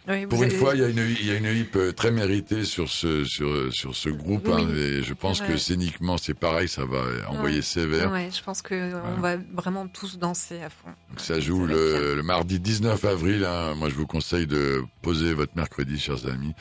Oui, 0.09 0.27
pour 0.27 0.43
une 0.43 0.51
fois, 0.51 0.75
il 0.75 0.81
y 0.81 0.85
a 0.85 0.89
une, 0.89 0.99
il 1.21 1.27
y 1.27 1.31
a 1.31 1.37
une 1.37 1.45
hip 1.47 1.77
euh, 1.77 1.93
très 1.93 2.11
méritée 2.11 2.64
sur 2.64 2.89
ce, 2.91 3.25
sur, 3.25 3.73
sur 3.73 3.95
ce 3.95 4.09
groupe. 4.09 4.49
hein, 4.49 4.66
Oui. 4.71 4.79
et 4.79 5.03
je 5.03 5.12
pense 5.14 5.41
que 5.43 5.57
scéniquement, 5.59 6.16
c'est 6.18 6.35
pareil, 6.35 6.68
ça 6.68 6.85
va 6.85 7.03
envoyer 7.29 7.57
Ouais. 7.57 7.62
sévère. 7.62 8.11
Ouais, 8.12 8.29
je 8.35 8.43
pense 8.43 8.62
que 8.62 8.93
on 9.16 9.21
va 9.21 9.37
vraiment 9.53 9.87
tous 9.89 10.18
danser 10.18 10.62
à 10.62 10.71
fond. 10.71 10.89
Donc 11.11 11.21
ça 11.21 11.39
joue 11.39 11.66
le, 11.66 12.14
le 12.16 12.23
mardi 12.23 12.59
19 12.59 13.05
avril. 13.05 13.45
hein. 13.45 13.75
Moi, 13.75 13.89
je 13.91 13.95
vous 13.95 14.07
conseille 14.07 14.47
de 14.47 14.83
poser 15.03 15.35
votre 15.35 15.53
mercredi, 15.55 15.99
chers 15.99 16.27
amis. 16.27 16.55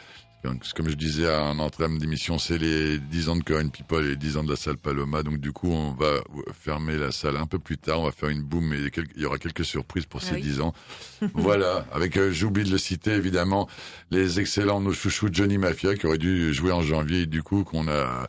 Donc, 0.46 0.64
comme 0.74 0.88
je 0.90 0.96
disais 0.96 1.30
en 1.30 1.60
entrée 1.60 1.86
d'émission, 2.00 2.40
c'est 2.40 2.58
les 2.58 2.98
10 2.98 3.28
ans 3.30 3.36
de 3.36 3.44
Corinne 3.44 3.72
People 3.72 4.06
et 4.06 4.10
les 4.12 4.16
10 4.16 4.38
ans 4.38 4.44
de 4.44 4.50
la 4.50 4.56
salle 4.56 4.78
Paloma. 4.78 5.22
Donc, 5.22 5.40
du 5.40 5.52
coup, 5.52 5.70
on 5.70 5.92
va 5.92 6.22
fermer 6.54 6.98
la 6.98 7.12
salle 7.12 7.36
un 7.36 7.46
peu 7.46 7.60
plus 7.60 7.78
tard. 7.78 8.00
On 8.00 8.06
va 8.06 8.12
faire 8.14 8.30
une 8.30 8.44
boum 8.44 8.72
et 8.74 8.78
il 9.16 9.22
y 9.22 9.26
aura 9.26 9.38
quelques 9.38 9.66
surprises 9.66 10.06
pour 10.06 10.22
Ah 10.24 10.28
ces 10.28 10.36
oui. 10.36 10.42
10 10.42 10.62
ans. 10.62 10.74
voilà. 11.34 11.86
Avec, 11.92 12.16
euh, 12.18 12.32
j'oublie 12.32 12.64
de 12.64 12.72
le 12.72 12.78
citer, 12.78 13.12
évidemment, 13.12 13.68
les 14.12 14.40
excellents, 14.40 14.80
nos 14.80 14.94
chouchous 14.94 15.28
Johnny 15.32 15.58
Mafia 15.58 15.96
qui 15.96 16.08
auraient 16.08 16.18
dû 16.18 16.54
jouer 16.54 16.72
en 16.72 16.82
janvier 16.84 17.24
et 17.24 17.26
du 17.26 17.44
coup, 17.44 17.66
qu'on 17.66 17.90
a 17.90 18.28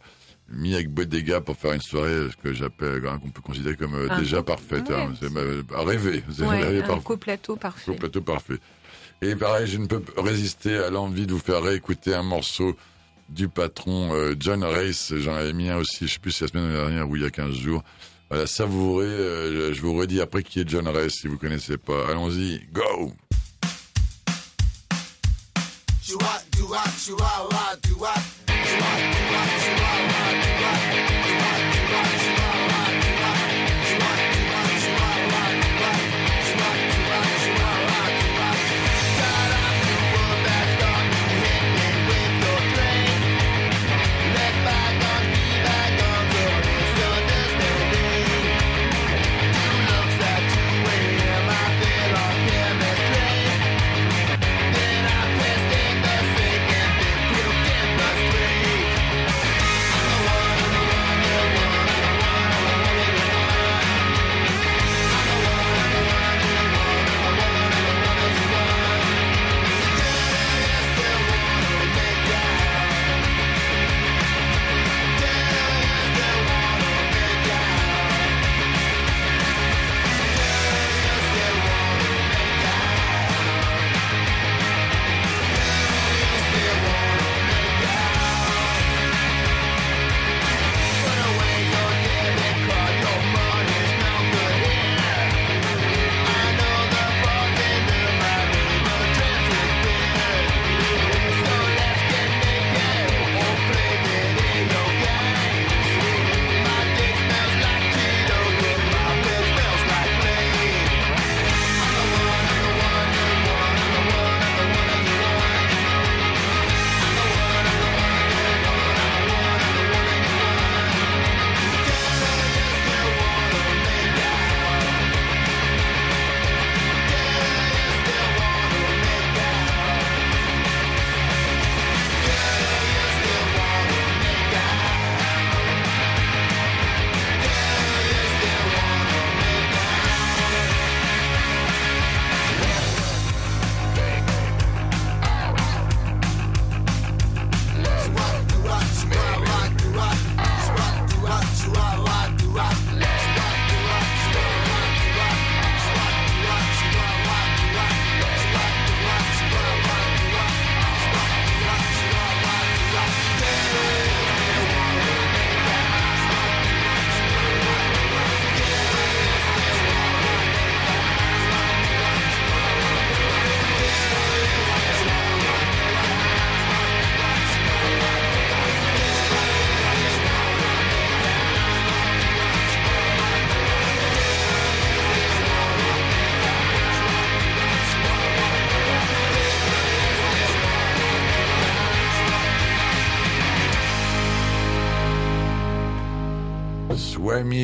mis 0.53 0.75
avec 0.75 0.91
Bodega 0.93 1.41
pour 1.41 1.57
faire 1.57 1.75
une 1.75 1.81
soirée 1.81 2.27
que 2.43 2.53
j'appelle, 2.53 3.07
hein, 3.07 3.21
qu'on 3.23 3.31
peut 3.31 3.41
considérer 3.41 3.77
comme 3.77 3.95
euh, 3.95 4.09
Un 4.11 4.19
déjà 4.19 4.43
parfaite. 4.43 4.89
Ouais. 4.89 4.97
hein. 4.97 5.13
C'est 5.21 5.33
euh, 5.37 5.63
rêver. 5.71 6.25
C'est 6.33 6.43
Ouais, 6.45 6.81
un 6.83 6.87
parfait. 6.89 7.03
co-plateau 7.05 7.55
parfait. 7.55 7.93
Au 7.93 7.95
plateau 7.95 8.21
parfait. 8.21 8.59
Et 9.23 9.37
pareil, 9.37 9.67
je 9.67 9.79
ne 9.79 9.87
peux 9.87 10.03
résister 10.17 10.77
à 10.79 10.91
l'envie 10.91 11.27
de 11.27 11.33
vous 11.33 11.39
faire 11.41 11.63
réécouter 11.63 12.15
un 12.15 12.23
morceau 12.23 12.75
du 13.29 13.49
patron 13.49 14.15
euh, 14.15 14.35
John 14.39 14.65
Race. 14.65 15.13
J'en 15.17 15.35
avais 15.35 15.53
mis 15.53 15.69
un 15.69 15.77
aussi, 15.77 16.07
je 16.09 16.15
sais 16.15 16.19
plus 16.19 16.33
si 16.33 16.43
la 16.45 16.49
semaine 16.49 16.73
dernière 16.73 17.09
ou 17.09 17.17
il 17.17 17.23
y 17.23 17.27
a 17.27 17.31
15 17.31 17.55
jours. 17.55 17.83
Voilà, 18.31 18.47
savourez. 18.47 19.05
euh, 19.07 19.75
je 19.75 19.81
vous 19.83 19.95
redis 19.95 20.21
après 20.21 20.43
qui 20.43 20.61
est 20.61 20.69
John 20.69 20.89
Race 20.89 21.15
si 21.21 21.29
vous 21.29 21.37
connaissez 21.37 21.77
pas. 21.77 22.09
Allons-y, 22.09 22.61
go 22.73 23.13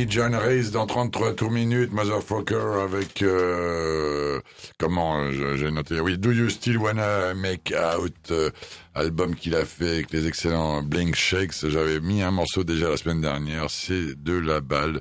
John 0.09 0.35
Hayes 0.35 0.70
dans 0.70 0.87
33 0.87 1.35
tours 1.35 1.51
minutes, 1.51 1.93
Motherfucker 1.93 2.81
avec 2.83 3.20
euh, 3.20 4.41
comment 4.79 5.31
j'ai 5.31 5.70
noté 5.70 6.01
oui 6.01 6.16
Do 6.16 6.33
You 6.33 6.49
Still 6.49 6.79
Wanna 6.79 7.35
Make 7.35 7.74
Out 7.99 8.14
euh, 8.31 8.51
album 8.95 9.35
qu'il 9.35 9.55
a 9.55 9.66
fait 9.66 9.91
avec 9.91 10.12
les 10.12 10.27
excellents 10.27 10.83
Blink 10.83 11.14
Shakes. 11.14 11.68
J'avais 11.68 12.01
mis 12.01 12.22
un 12.22 12.31
morceau 12.31 12.64
déjà 12.64 12.89
la 12.89 12.97
semaine 12.97 13.20
dernière, 13.20 13.68
c'est 13.68 14.14
de 14.22 14.33
la 14.33 14.62
balle. 14.62 15.01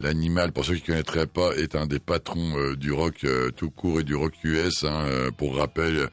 L'animal, 0.00 0.52
pour 0.52 0.64
ceux 0.64 0.76
qui 0.76 0.82
ne 0.82 0.86
connaîtraient 0.86 1.26
pas, 1.26 1.52
est 1.54 1.76
un 1.76 1.86
des 1.86 1.98
patrons 1.98 2.56
euh, 2.56 2.74
du 2.74 2.92
rock 2.92 3.26
tout 3.54 3.70
court 3.70 4.00
et 4.00 4.04
du 4.04 4.14
rock 4.14 4.32
US. 4.44 4.84
hein, 4.84 5.28
pour 5.36 5.56
rappel, 5.56 6.08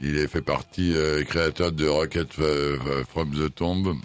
il 0.00 0.18
est 0.18 0.26
fait 0.26 0.42
partie 0.42 0.96
créateur 1.28 1.70
de 1.70 1.86
Rocket 1.86 2.32
from 3.08 3.30
the 3.30 3.54
Tomb. 3.54 4.00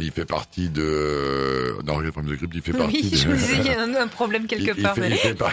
Il 0.00 0.10
fait 0.10 0.24
partie 0.24 0.70
de 0.70 1.76
non 1.84 1.94
Rocket 1.96 2.12
from 2.12 2.26
the 2.26 2.36
Crypt. 2.36 2.52
Il 2.54 2.62
fait 2.62 2.72
partie 2.72 3.00
Oui, 3.02 3.10
de 3.10 3.16
je 3.16 3.28
me 3.28 3.34
disais, 3.36 3.56
il 3.58 3.66
y 3.66 3.68
a 3.68 3.82
un, 3.82 3.94
un 3.94 4.08
problème 4.08 4.46
quelque 4.46 4.62
il, 4.62 4.74
il 4.78 4.82
part. 4.82 4.94
fait- 4.94 5.00
mais- 5.02 5.10
il 5.10 5.16
fait 5.16 5.34
par- 5.34 5.52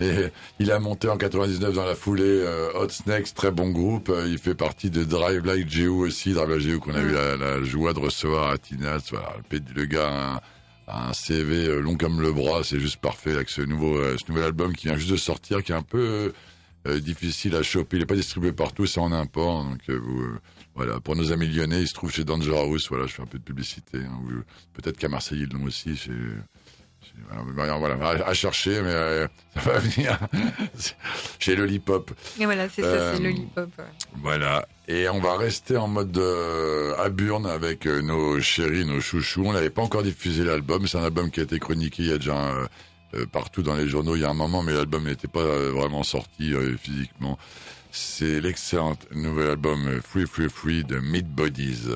et 0.00 0.12
il 0.58 0.72
a 0.72 0.80
monté 0.80 1.08
en 1.08 1.16
99 1.16 1.74
dans 1.74 1.84
la 1.84 1.94
foulée 1.94 2.24
euh, 2.24 2.70
Hot 2.74 2.88
Snakes, 2.88 3.34
très 3.34 3.52
bon 3.52 3.70
groupe. 3.70 4.08
Euh, 4.08 4.26
Il 4.28 4.38
fait 4.38 4.54
partie 4.56 4.90
de 4.90 5.04
Drive 5.04 5.44
Like 5.44 5.70
Geo 5.70 5.94
aussi, 6.06 6.32
Drive 6.32 6.50
Like 6.50 6.60
Geo 6.60 6.80
qu'on 6.80 6.94
a 6.94 7.00
eu 7.00 7.12
la, 7.12 7.36
la 7.36 7.62
joie 7.62 7.92
de 7.94 8.00
recevoir 8.00 8.50
à 8.50 8.58
Tinas. 8.58 9.08
Voilà, 9.12 9.36
le, 9.74 9.84
gars 9.84 10.42
a 10.88 11.08
un, 11.08 11.12
CV 11.12 11.66
euh, 11.68 11.80
long 11.80 11.96
comme 11.96 12.20
le 12.20 12.32
bras, 12.32 12.64
c'est 12.64 12.80
juste 12.80 12.96
parfait 12.96 13.32
avec 13.32 13.48
ce 13.48 13.60
nouveau, 13.62 14.02
ce 14.16 14.24
nouvel 14.28 14.44
album 14.44 14.74
qui 14.74 14.88
vient 14.88 14.96
juste 14.96 15.10
de 15.12 15.16
sortir, 15.16 15.62
qui 15.62 15.70
est 15.70 15.76
un 15.76 15.82
peu 15.82 16.32
euh, 16.88 16.98
difficile 17.00 17.54
à 17.54 17.62
choper. 17.62 17.96
Il 17.98 18.00
n'est 18.00 18.06
pas 18.06 18.14
distribué 18.16 18.50
partout, 18.52 18.86
c'est 18.86 18.98
en 19.00 19.12
import. 19.12 19.62
Donc 19.64 19.78
euh, 19.88 20.00
vous, 20.02 20.24
voilà, 20.78 20.98
pour 21.00 21.14
nos 21.16 21.30
amis 21.32 21.48
lyonnais, 21.48 21.82
il 21.82 21.88
se 21.88 21.92
trouve 21.94 22.10
chez 22.10 22.24
Dangerous. 22.24 22.78
Voilà, 22.88 23.06
je 23.06 23.12
fais 23.12 23.22
un 23.22 23.26
peu 23.26 23.38
de 23.38 23.44
publicité. 23.44 23.98
hein. 23.98 24.20
Peut-être 24.72 24.96
qu'à 24.96 25.08
Marseille 25.10 25.46
ils 25.46 25.52
l'ont 25.52 25.64
aussi. 25.64 25.94
Chez, 25.96 26.12
voilà, 27.54 27.76
voilà, 27.76 28.24
à, 28.26 28.32
chercher, 28.34 28.80
mais 28.82 28.92
euh, 28.92 29.26
ça 29.54 29.60
va 29.72 29.78
venir 29.80 30.18
chez 31.38 31.56
Lollipop. 31.56 32.10
Et 32.38 32.44
voilà, 32.44 32.68
c'est 32.68 32.82
ça, 32.82 32.88
Euh, 32.88 33.14
c'est 33.16 33.22
le 33.22 33.30
hip-hop. 33.32 33.70
ouais. 33.78 33.84
Voilà. 34.22 34.66
Et 34.86 35.08
on 35.08 35.20
va 35.20 35.36
rester 35.36 35.76
en 35.76 35.88
mode 35.88 36.16
euh, 36.16 36.94
à 36.98 37.08
Burne 37.08 37.46
avec 37.46 37.86
euh, 37.86 38.00
nos 38.02 38.40
chéris, 38.40 38.84
nos 38.84 39.00
chouchous. 39.00 39.42
On 39.44 39.52
n'avait 39.52 39.70
pas 39.70 39.82
encore 39.82 40.02
diffusé 40.02 40.44
l'album. 40.44 40.86
C'est 40.86 40.98
un 40.98 41.04
album 41.04 41.30
qui 41.30 41.40
a 41.40 41.42
été 41.42 41.58
chroniqué 41.58 42.02
il 42.04 42.08
y 42.08 42.12
a 42.12 42.18
déjà 42.18 42.36
euh, 42.36 42.66
euh, 43.14 43.26
partout 43.26 43.62
dans 43.62 43.74
les 43.74 43.88
journaux 43.88 44.14
il 44.16 44.22
y 44.22 44.24
a 44.24 44.30
un 44.30 44.34
moment, 44.34 44.62
mais 44.62 44.72
l'album 44.72 45.04
n'était 45.04 45.28
pas 45.28 45.40
euh, 45.40 45.72
vraiment 45.72 46.02
sorti 46.04 46.54
euh, 46.54 46.76
physiquement. 46.76 47.38
C'est 47.90 48.40
l'excellent 48.40 48.96
nouvel 49.14 49.50
album 49.50 50.00
Free 50.02 50.26
Free 50.26 50.48
Free 50.48 50.84
de 50.84 50.98
Meat 50.98 51.26
Bodies. 51.26 51.88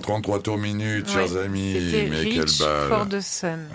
33 0.00 0.42
tours 0.42 0.58
minutes, 0.58 1.08
chers 1.08 1.36
amis. 1.36 1.74
Mais 1.74 2.18
Rich, 2.18 2.34
quelle 2.34 2.66
balle. 2.66 2.88
Ford 2.88 3.22
Sun. 3.22 3.68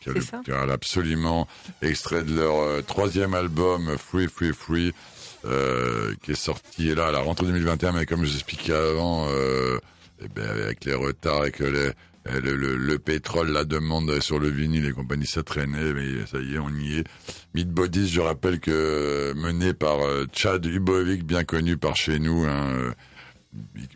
Quel 0.00 0.14
balle 0.14 0.70
absolument. 0.70 1.48
Extrait 1.82 2.22
de 2.22 2.34
leur 2.34 2.56
euh, 2.56 2.82
troisième 2.82 3.34
album, 3.34 3.96
Free, 3.98 4.28
Free, 4.28 4.52
Free, 4.52 4.92
euh, 5.44 6.14
qui 6.22 6.32
est 6.32 6.34
sorti 6.34 6.94
là 6.94 7.08
à 7.08 7.12
la 7.12 7.20
rentrée 7.20 7.46
2021. 7.46 7.92
Mais 7.92 8.06
comme 8.06 8.24
je 8.24 8.30
vous 8.30 8.34
expliquais 8.34 8.72
avant, 8.72 9.26
euh, 9.28 9.78
eh 10.22 10.28
ben, 10.28 10.48
avec 10.48 10.84
les 10.84 10.94
retards, 10.94 11.42
avec 11.42 11.60
les, 11.60 11.90
eh, 12.28 12.40
le, 12.40 12.98
pétrole, 12.98 13.50
la 13.50 13.64
demande 13.64 14.20
sur 14.20 14.38
le 14.38 14.48
vinyle 14.48 14.86
et 14.86 14.92
compagnie, 14.92 15.26
ça 15.26 15.42
traînait, 15.42 15.92
mais 15.92 16.26
ça 16.26 16.38
y 16.38 16.54
est, 16.54 16.58
on 16.58 16.70
y 16.70 16.98
est. 16.98 17.04
Midbodies, 17.54 18.08
je 18.08 18.20
rappelle 18.20 18.60
que 18.60 19.32
mené 19.36 19.74
par 19.74 19.98
Chad 20.32 20.64
Hubovic, 20.64 21.24
bien 21.24 21.44
connu 21.44 21.76
par 21.76 21.96
chez 21.96 22.18
nous, 22.18 22.44
hein, 22.44 22.92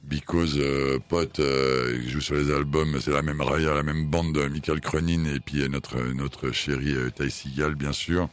Because 0.05 0.57
euh, 0.59 0.99
Pot 1.09 1.39
euh, 1.39 2.01
joue 2.09 2.21
sur 2.21 2.35
les 2.35 2.51
albums, 2.51 2.99
c'est 3.01 3.11
la 3.11 3.23
même 3.23 3.41
raille, 3.41 3.65
la 3.65 3.83
même 3.83 4.07
bande 4.07 4.35
de 4.35 4.47
Michael 4.47 4.81
Cronin 4.81 5.25
et 5.25 5.41
puis 5.41 5.63
euh, 5.63 5.69
notre 5.69 5.99
notre 6.15 6.51
chéri 6.51 6.95
euh, 6.95 7.11
Ty 7.11 7.31
Seagal, 7.31 7.75
bien 7.75 7.93
sûr. 7.93 8.29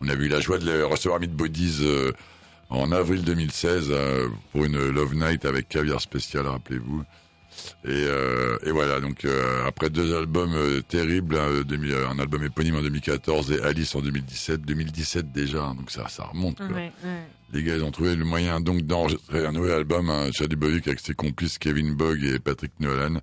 On 0.00 0.08
a 0.08 0.14
eu 0.14 0.28
la 0.28 0.40
joie 0.40 0.58
de 0.58 0.64
les 0.64 0.82
recevoir 0.82 1.20
Meat 1.20 1.32
Bodies 1.32 1.78
euh, 1.82 2.12
en 2.70 2.92
avril 2.92 3.22
2016 3.22 3.88
euh, 3.90 4.28
pour 4.52 4.64
une 4.64 4.78
Love 4.90 5.14
Night 5.14 5.44
avec 5.44 5.68
caviar 5.68 6.00
spécial, 6.00 6.46
rappelez-vous. 6.46 7.02
Et, 7.84 7.88
euh, 7.90 8.56
et 8.64 8.70
voilà, 8.70 9.00
donc 9.00 9.24
euh, 9.24 9.66
après 9.66 9.90
deux 9.90 10.16
albums 10.16 10.54
euh, 10.54 10.80
terribles, 10.82 11.36
hein, 11.38 11.62
demi- 11.66 11.92
un 11.92 12.18
album 12.18 12.42
éponyme 12.44 12.76
en 12.76 12.82
2014 12.82 13.52
et 13.52 13.60
Alice 13.62 13.94
en 13.94 14.00
2017, 14.00 14.62
2017 14.62 15.32
déjà, 15.32 15.62
hein, 15.64 15.74
donc 15.74 15.90
ça 15.90 16.08
ça 16.08 16.24
remonte. 16.24 16.56
quoi. 16.58 16.66
Ouais, 16.66 16.92
ouais. 17.04 17.22
Les 17.52 17.62
gars, 17.62 17.76
ils 17.76 17.82
ont 17.82 17.90
trouvé 17.90 18.14
le 18.14 18.24
moyen 18.24 18.60
donc 18.60 18.82
d'enregistrer 18.82 19.46
un 19.46 19.52
nouvel 19.52 19.72
album, 19.72 20.10
un 20.10 20.30
Chad 20.32 20.54
Bovic 20.54 20.86
avec 20.86 21.00
ses 21.00 21.14
complices 21.14 21.56
Kevin 21.58 21.94
Bogg 21.94 22.22
et 22.24 22.38
Patrick 22.38 22.72
Nolan. 22.80 23.20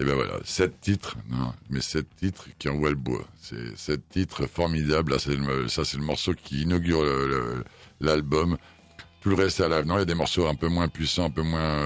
Et 0.00 0.04
ben 0.04 0.14
voilà, 0.16 0.32
sept 0.42 0.80
titres, 0.80 1.16
non, 1.30 1.52
mais 1.70 1.80
sept 1.80 2.08
titres 2.16 2.48
qui 2.58 2.68
envoient 2.68 2.90
le 2.90 2.96
bois. 2.96 3.24
C'est 3.40 3.76
sept 3.78 4.00
titres 4.10 4.46
formidables. 4.52 5.12
Là, 5.12 5.18
c'est 5.20 5.36
le- 5.36 5.68
ça, 5.68 5.84
c'est 5.84 5.98
le 5.98 6.02
morceau 6.02 6.34
qui 6.34 6.62
inaugure 6.62 7.04
l'album. 8.00 8.56
Tout 9.20 9.30
le 9.30 9.36
reste 9.36 9.60
est 9.60 9.62
à 9.64 9.68
l'avenant. 9.68 9.96
Il 9.96 10.00
y 10.00 10.02
a 10.02 10.06
des 10.06 10.14
morceaux 10.14 10.46
un 10.48 10.54
peu 10.56 10.68
moins 10.68 10.88
puissants, 10.88 11.26
un 11.26 11.30
peu 11.30 11.42
moins 11.42 11.84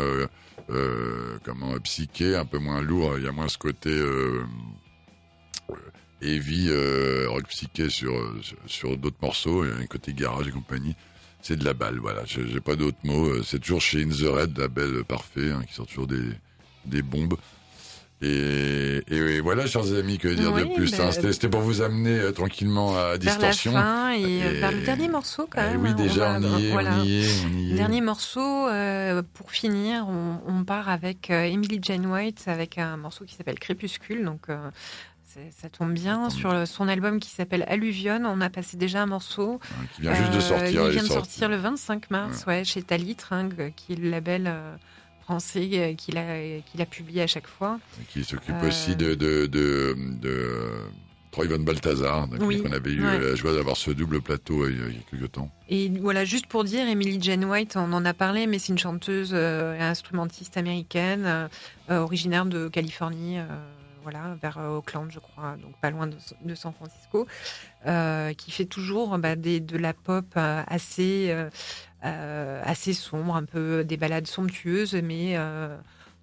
euh, 0.71 1.39
comment 1.45 1.79
psyché, 1.81 2.37
un 2.37 2.45
peu 2.45 2.59
moins 2.59 2.83
lourd. 2.83 3.19
Il 3.19 3.25
y 3.25 3.29
a 3.29 3.33
moins 3.33 3.49
ce 3.49 3.59
côté 3.59 3.91
euh, 3.91 4.45
euh, 5.71 5.75
heavy, 6.23 6.69
euh, 6.69 7.27
rock 7.29 7.47
psyché 7.49 7.89
sur 7.91 8.15
sur, 8.67 8.97
d'autres 8.97 9.17
morceaux. 9.23 9.65
Il 9.65 9.71
y 9.71 9.73
a 9.73 9.77
un 9.77 9.87
côté 9.87 10.13
garage 10.13 10.49
et 10.49 10.53
compagnie. 10.53 10.97
C'est 11.41 11.57
de 11.57 11.65
la 11.65 11.73
balle, 11.73 11.99
voilà. 11.99 12.25
J'ai 12.25 12.61
pas 12.61 12.77
d'autres 12.77 12.99
mots. 13.05 13.43
C'est 13.43 13.61
toujours 13.61 13.81
chez 13.81 14.03
In 14.03 14.09
The 14.09 14.29
Red, 14.29 14.59
label 14.59 15.05
parfait, 15.05 15.53
hein, 15.53 15.63
qui 15.67 15.75
sort 15.75 15.87
toujours 15.87 16.07
des 16.07 16.33
des 16.85 17.03
bombes. 17.03 17.37
Et, 18.21 19.01
et 19.07 19.41
voilà, 19.41 19.67
chers 19.67 19.93
amis, 19.95 20.19
que 20.19 20.27
dire 20.29 20.53
Oui, 20.53 20.69
de 20.69 20.75
plus 20.75 20.93
hein. 21.01 21.11
C'était 21.13 21.49
pour 21.49 21.61
vous 21.61 21.83
amener 21.83 22.19
euh, 22.19 22.33
tranquillement 22.33 22.97
à 22.97 23.03
Vers 23.03 23.11
la 23.13 23.19
Distorsion. 23.19 23.73
fin 23.73 24.11
et, 24.11 24.25
euh, 24.43 24.51
Et- 24.51 24.61
vers 24.61 24.73
le 24.73 24.81
dernier 24.81 25.09
morceau 25.09 25.49
quand 25.49 25.63
Eh 25.65 25.77
même. 25.77 25.83
oui, 25.85 25.95
déjà, 25.95 26.35
on, 26.37 26.41
va- 26.41 26.59
y 26.59 26.67
est, 26.67 26.71
voilà. 26.73 26.95
on 26.99 27.05
y 27.05 27.21
est, 27.25 27.29
on 27.47 27.57
y 27.59 27.73
est. 27.73 27.75
Dernier 27.77 28.01
morceau, 28.01 28.41
euh, 28.69 29.23
pour 29.35 29.53
finir, 29.53 30.07
on, 30.09 30.41
on 30.53 30.65
part 30.65 30.89
avec 30.89 31.31
euh, 31.31 31.45
Emily 31.45 31.79
Jane 31.81 32.07
White 32.07 32.45
avec 32.49 32.77
un 32.79 32.97
morceau 32.97 33.25
qui 33.25 33.37
s'appelle 33.37 33.59
Crépuscule. 33.61 34.25
Donc 34.25 34.47
ça 35.57 35.69
tombe 35.69 35.93
bien. 35.93 36.31
Sur 36.31 36.67
son 36.67 36.89
album 36.89 37.21
qui 37.21 37.31
s'appelle 37.31 37.65
Alluvion, 37.69 38.21
on 38.25 38.41
a 38.41 38.51
passé 38.51 38.77
déjà 38.77 39.03
un 39.03 39.07
morceau. 39.07 39.61
qui 39.95 40.03
vient 40.03 40.15
juste 40.15 40.33
de 40.35 40.41
sortir. 40.41 40.83
Il 40.87 40.91
vient 40.91 41.03
de 41.05 41.09
sortir 41.09 41.49
le 41.49 41.57
25 41.57 42.11
mars, 42.11 42.45
ouais, 42.49 42.65
chez 42.65 42.83
Talitre, 42.83 43.33
hein, 43.33 43.49
qui 43.77 43.93
est 43.93 43.97
le 43.97 44.11
label 44.11 44.53
français 45.29 45.69
euh, 45.75 45.95
qu'il 45.95 46.17
a, 46.17 46.61
qu'il 46.65 46.81
a 46.81 46.87
publié 46.87 47.21
à 47.23 47.27
chaque 47.27 47.47
fois. 47.47 47.79
qui 48.09 48.25
s'occupe 48.25 48.55
Euh, 48.63 48.69
aussi 48.69 48.97
de, 48.97 49.15
de, 49.15 49.45
de, 49.47 49.95
de 50.23 50.71
Troy 51.31 51.47
Van 51.49 51.59
Balthazar, 51.59 52.27
Oui, 52.41 52.63
qu'on 52.63 52.73
avait 52.73 52.93
eu 52.93 53.05
ouais. 53.05 53.19
la 53.21 53.35
joie 53.35 53.53
d'avoir 53.53 53.77
ce 53.77 53.91
double 53.91 54.23
plateau 54.23 54.63
euh, 54.63 54.71
il 54.73 54.95
y 54.97 54.99
a 54.99 55.03
quelques 55.11 55.33
temps. 55.33 55.51
Et 55.69 55.91
voilà, 56.01 56.25
juste 56.25 56.47
pour 56.47 56.65
dire, 56.65 56.89
Emily 56.89 57.19
Jane 57.21 57.45
White, 57.45 57.77
on 57.77 57.93
en 57.93 58.05
a 58.07 58.15
parlé, 58.15 58.47
mais 58.47 58.59
c'est 58.59 58.73
une 58.73 58.79
chanteuse 58.79 59.33
euh, 59.35 59.77
et 59.79 59.83
instrumentiste 59.83 60.57
américaine, 60.57 61.25
euh, 61.27 61.49
euh, 61.91 61.99
originaire 61.99 62.47
de 62.47 62.69
Californie, 62.69 63.39
euh, 63.39 63.45
voilà, 64.03 64.39
vers 64.41 64.57
euh, 64.57 64.79
Oakland, 64.79 65.09
je 65.11 65.19
crois, 65.19 65.57
donc 65.63 65.75
pas 65.83 65.91
loin 65.91 66.07
de, 66.07 66.17
de 66.43 66.55
San 66.55 66.73
Francisco, 66.73 67.27
euh, 67.87 68.33
qui 68.33 68.51
fait 68.51 68.65
toujours 68.65 69.19
bah, 69.19 69.37
des, 69.37 69.61
de 69.61 69.77
la 69.77 69.93
pop 69.93 70.25
euh, 70.39 70.63
assez, 70.67 71.27
euh, 71.29 71.35
euh, 71.39 71.51
assez 72.03 72.93
sombre, 72.93 73.35
un 73.37 73.45
peu 73.45 73.85
des 73.85 73.97
ballades 73.97 74.27
somptueuses, 74.27 74.95
mais 74.95 75.37
euh, 75.37 75.77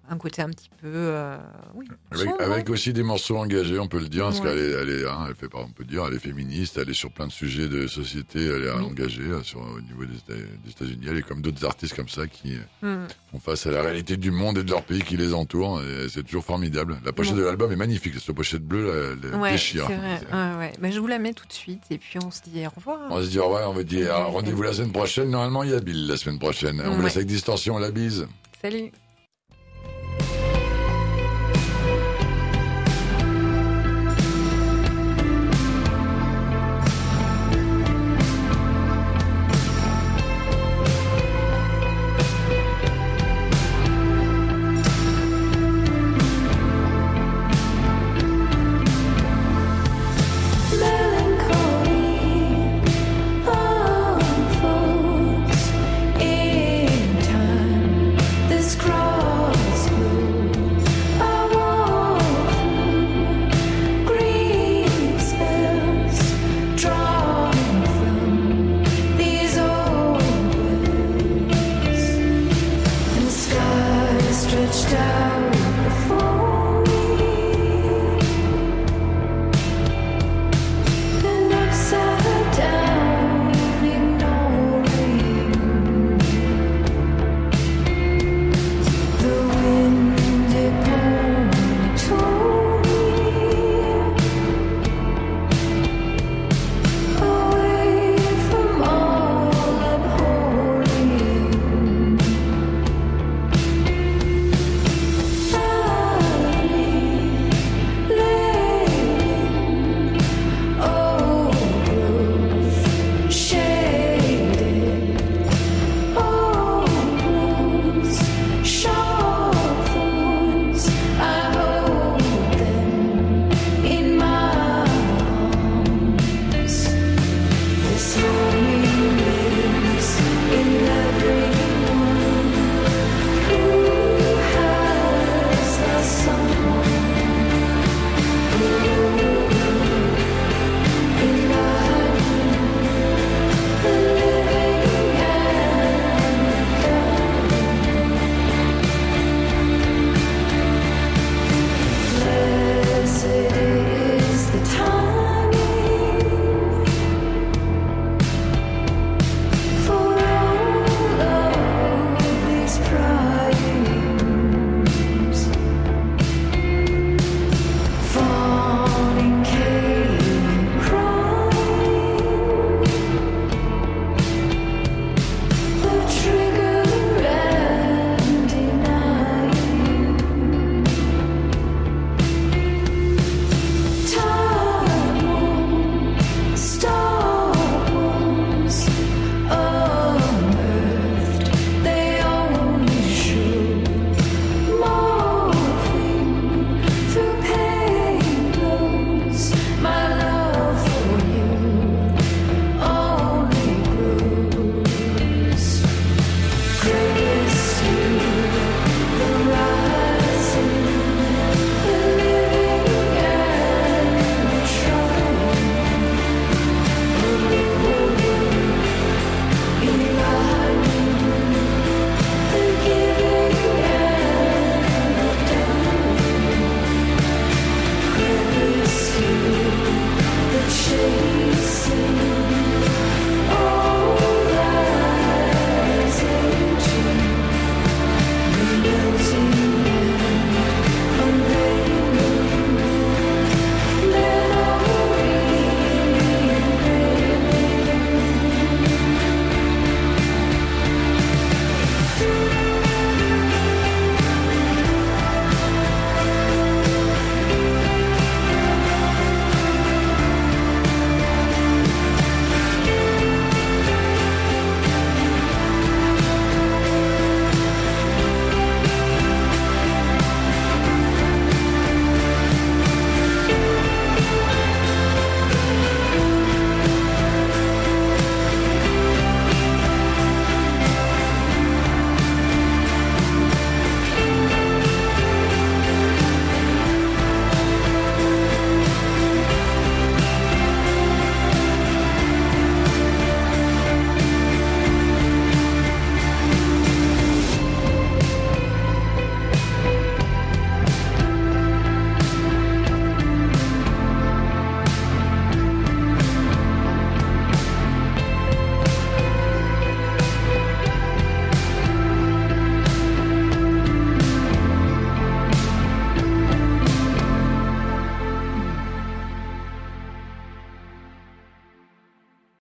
un 0.08 0.18
côté 0.18 0.42
un 0.42 0.50
petit 0.50 0.70
peu, 0.80 0.86
euh, 0.88 1.36
oui, 1.74 1.86
Avec, 2.12 2.28
sombre, 2.28 2.40
avec 2.42 2.70
aussi 2.70 2.92
des 2.92 3.02
morceaux 3.02 3.36
engagés, 3.38 3.78
on 3.78 3.88
peut 3.88 3.98
le 3.98 4.08
dire, 4.08 4.24
parce 4.24 4.40
Ouais. 4.40 4.46
qu'elle 4.50 4.58
est, 4.58 4.70
elle 4.70 4.88
est, 4.90 5.06
hein, 5.06 5.26
elle 5.28 5.34
fait, 5.34 5.48
on 5.54 5.68
peut 5.70 5.84
dire, 5.84 6.04
elle 6.06 6.14
est 6.14 6.18
féministe, 6.20 6.78
elle 6.80 6.88
est 6.90 6.94
sur 6.94 7.10
plein 7.10 7.26
de 7.26 7.32
sujets 7.32 7.68
de 7.68 7.86
société, 7.86 8.44
elle 8.44 8.64
est 8.64 8.70
Oui. 8.72 8.84
engagée 8.84 9.22
euh, 9.22 9.42
sur, 9.42 9.60
au 9.60 9.80
niveau 9.80 10.04
des, 10.04 10.34
des 10.34 10.70
États-Unis. 10.70 11.06
Elle 11.10 11.18
est 11.18 11.22
comme 11.22 11.42
d'autres 11.42 11.64
artistes 11.64 11.94
comme 11.96 12.08
ça 12.08 12.26
qui 12.26 12.54
euh, 12.82 13.04
Mm. 13.04 13.08
font 13.32 13.40
face 13.40 13.66
à 13.66 13.70
la 13.72 13.82
réalité 13.82 14.16
du 14.16 14.30
monde 14.30 14.58
et 14.58 14.62
de 14.64 14.70
leur 14.70 14.82
pays 14.84 15.02
qui 15.02 15.16
les 15.16 15.34
entoure. 15.34 15.80
C'est 16.08 16.22
toujours 16.24 16.44
formidable. 16.44 16.98
La 17.04 17.12
pochette 17.12 17.34
Bon. 17.34 17.40
de 17.40 17.46
l'album 17.46 17.72
est 17.72 17.76
magnifique. 17.76 18.14
Cette 18.20 18.34
pochette 18.34 18.62
bleue, 18.62 19.16
elle, 19.22 19.30
elle 19.32 19.38
Ouais, 19.40 19.52
déchire. 19.52 19.86
vrai. 19.86 19.96
Ouais, 20.32 20.58
ouais. 20.58 20.72
Bah, 20.80 20.90
je 20.90 20.98
vous 21.00 21.06
la 21.06 21.18
mets 21.18 21.32
tout 21.32 21.46
de 21.46 21.52
suite 21.52 21.82
et 21.90 21.98
puis 21.98 22.18
on 22.24 22.30
se 22.30 22.42
dit 22.42 22.64
au 22.66 22.70
revoir. 22.70 23.00
On 23.10 23.20
se 23.22 23.28
dit 23.28 23.38
au 23.38 23.44
revoir, 23.44 23.70
on 23.70 23.82
dit 23.82 23.98
Ouais. 24.02 24.08
ah, 24.10 24.24
rendez-vous 24.24 24.62
la 24.62 24.72
semaine 24.72 24.92
prochaine. 24.92 25.30
Normalement, 25.30 25.62
il 25.64 25.70
y 25.70 25.74
a 25.74 25.80
Bill 25.80 26.06
la 26.06 26.16
semaine 26.16 26.38
prochaine. 26.38 26.80
On 26.84 26.94
vous 26.94 27.02
laisse 27.02 27.16
avec 27.16 27.26
distorsion, 27.28 27.78
la 27.78 27.90
bise. 27.90 28.26
Salut. 28.62 28.90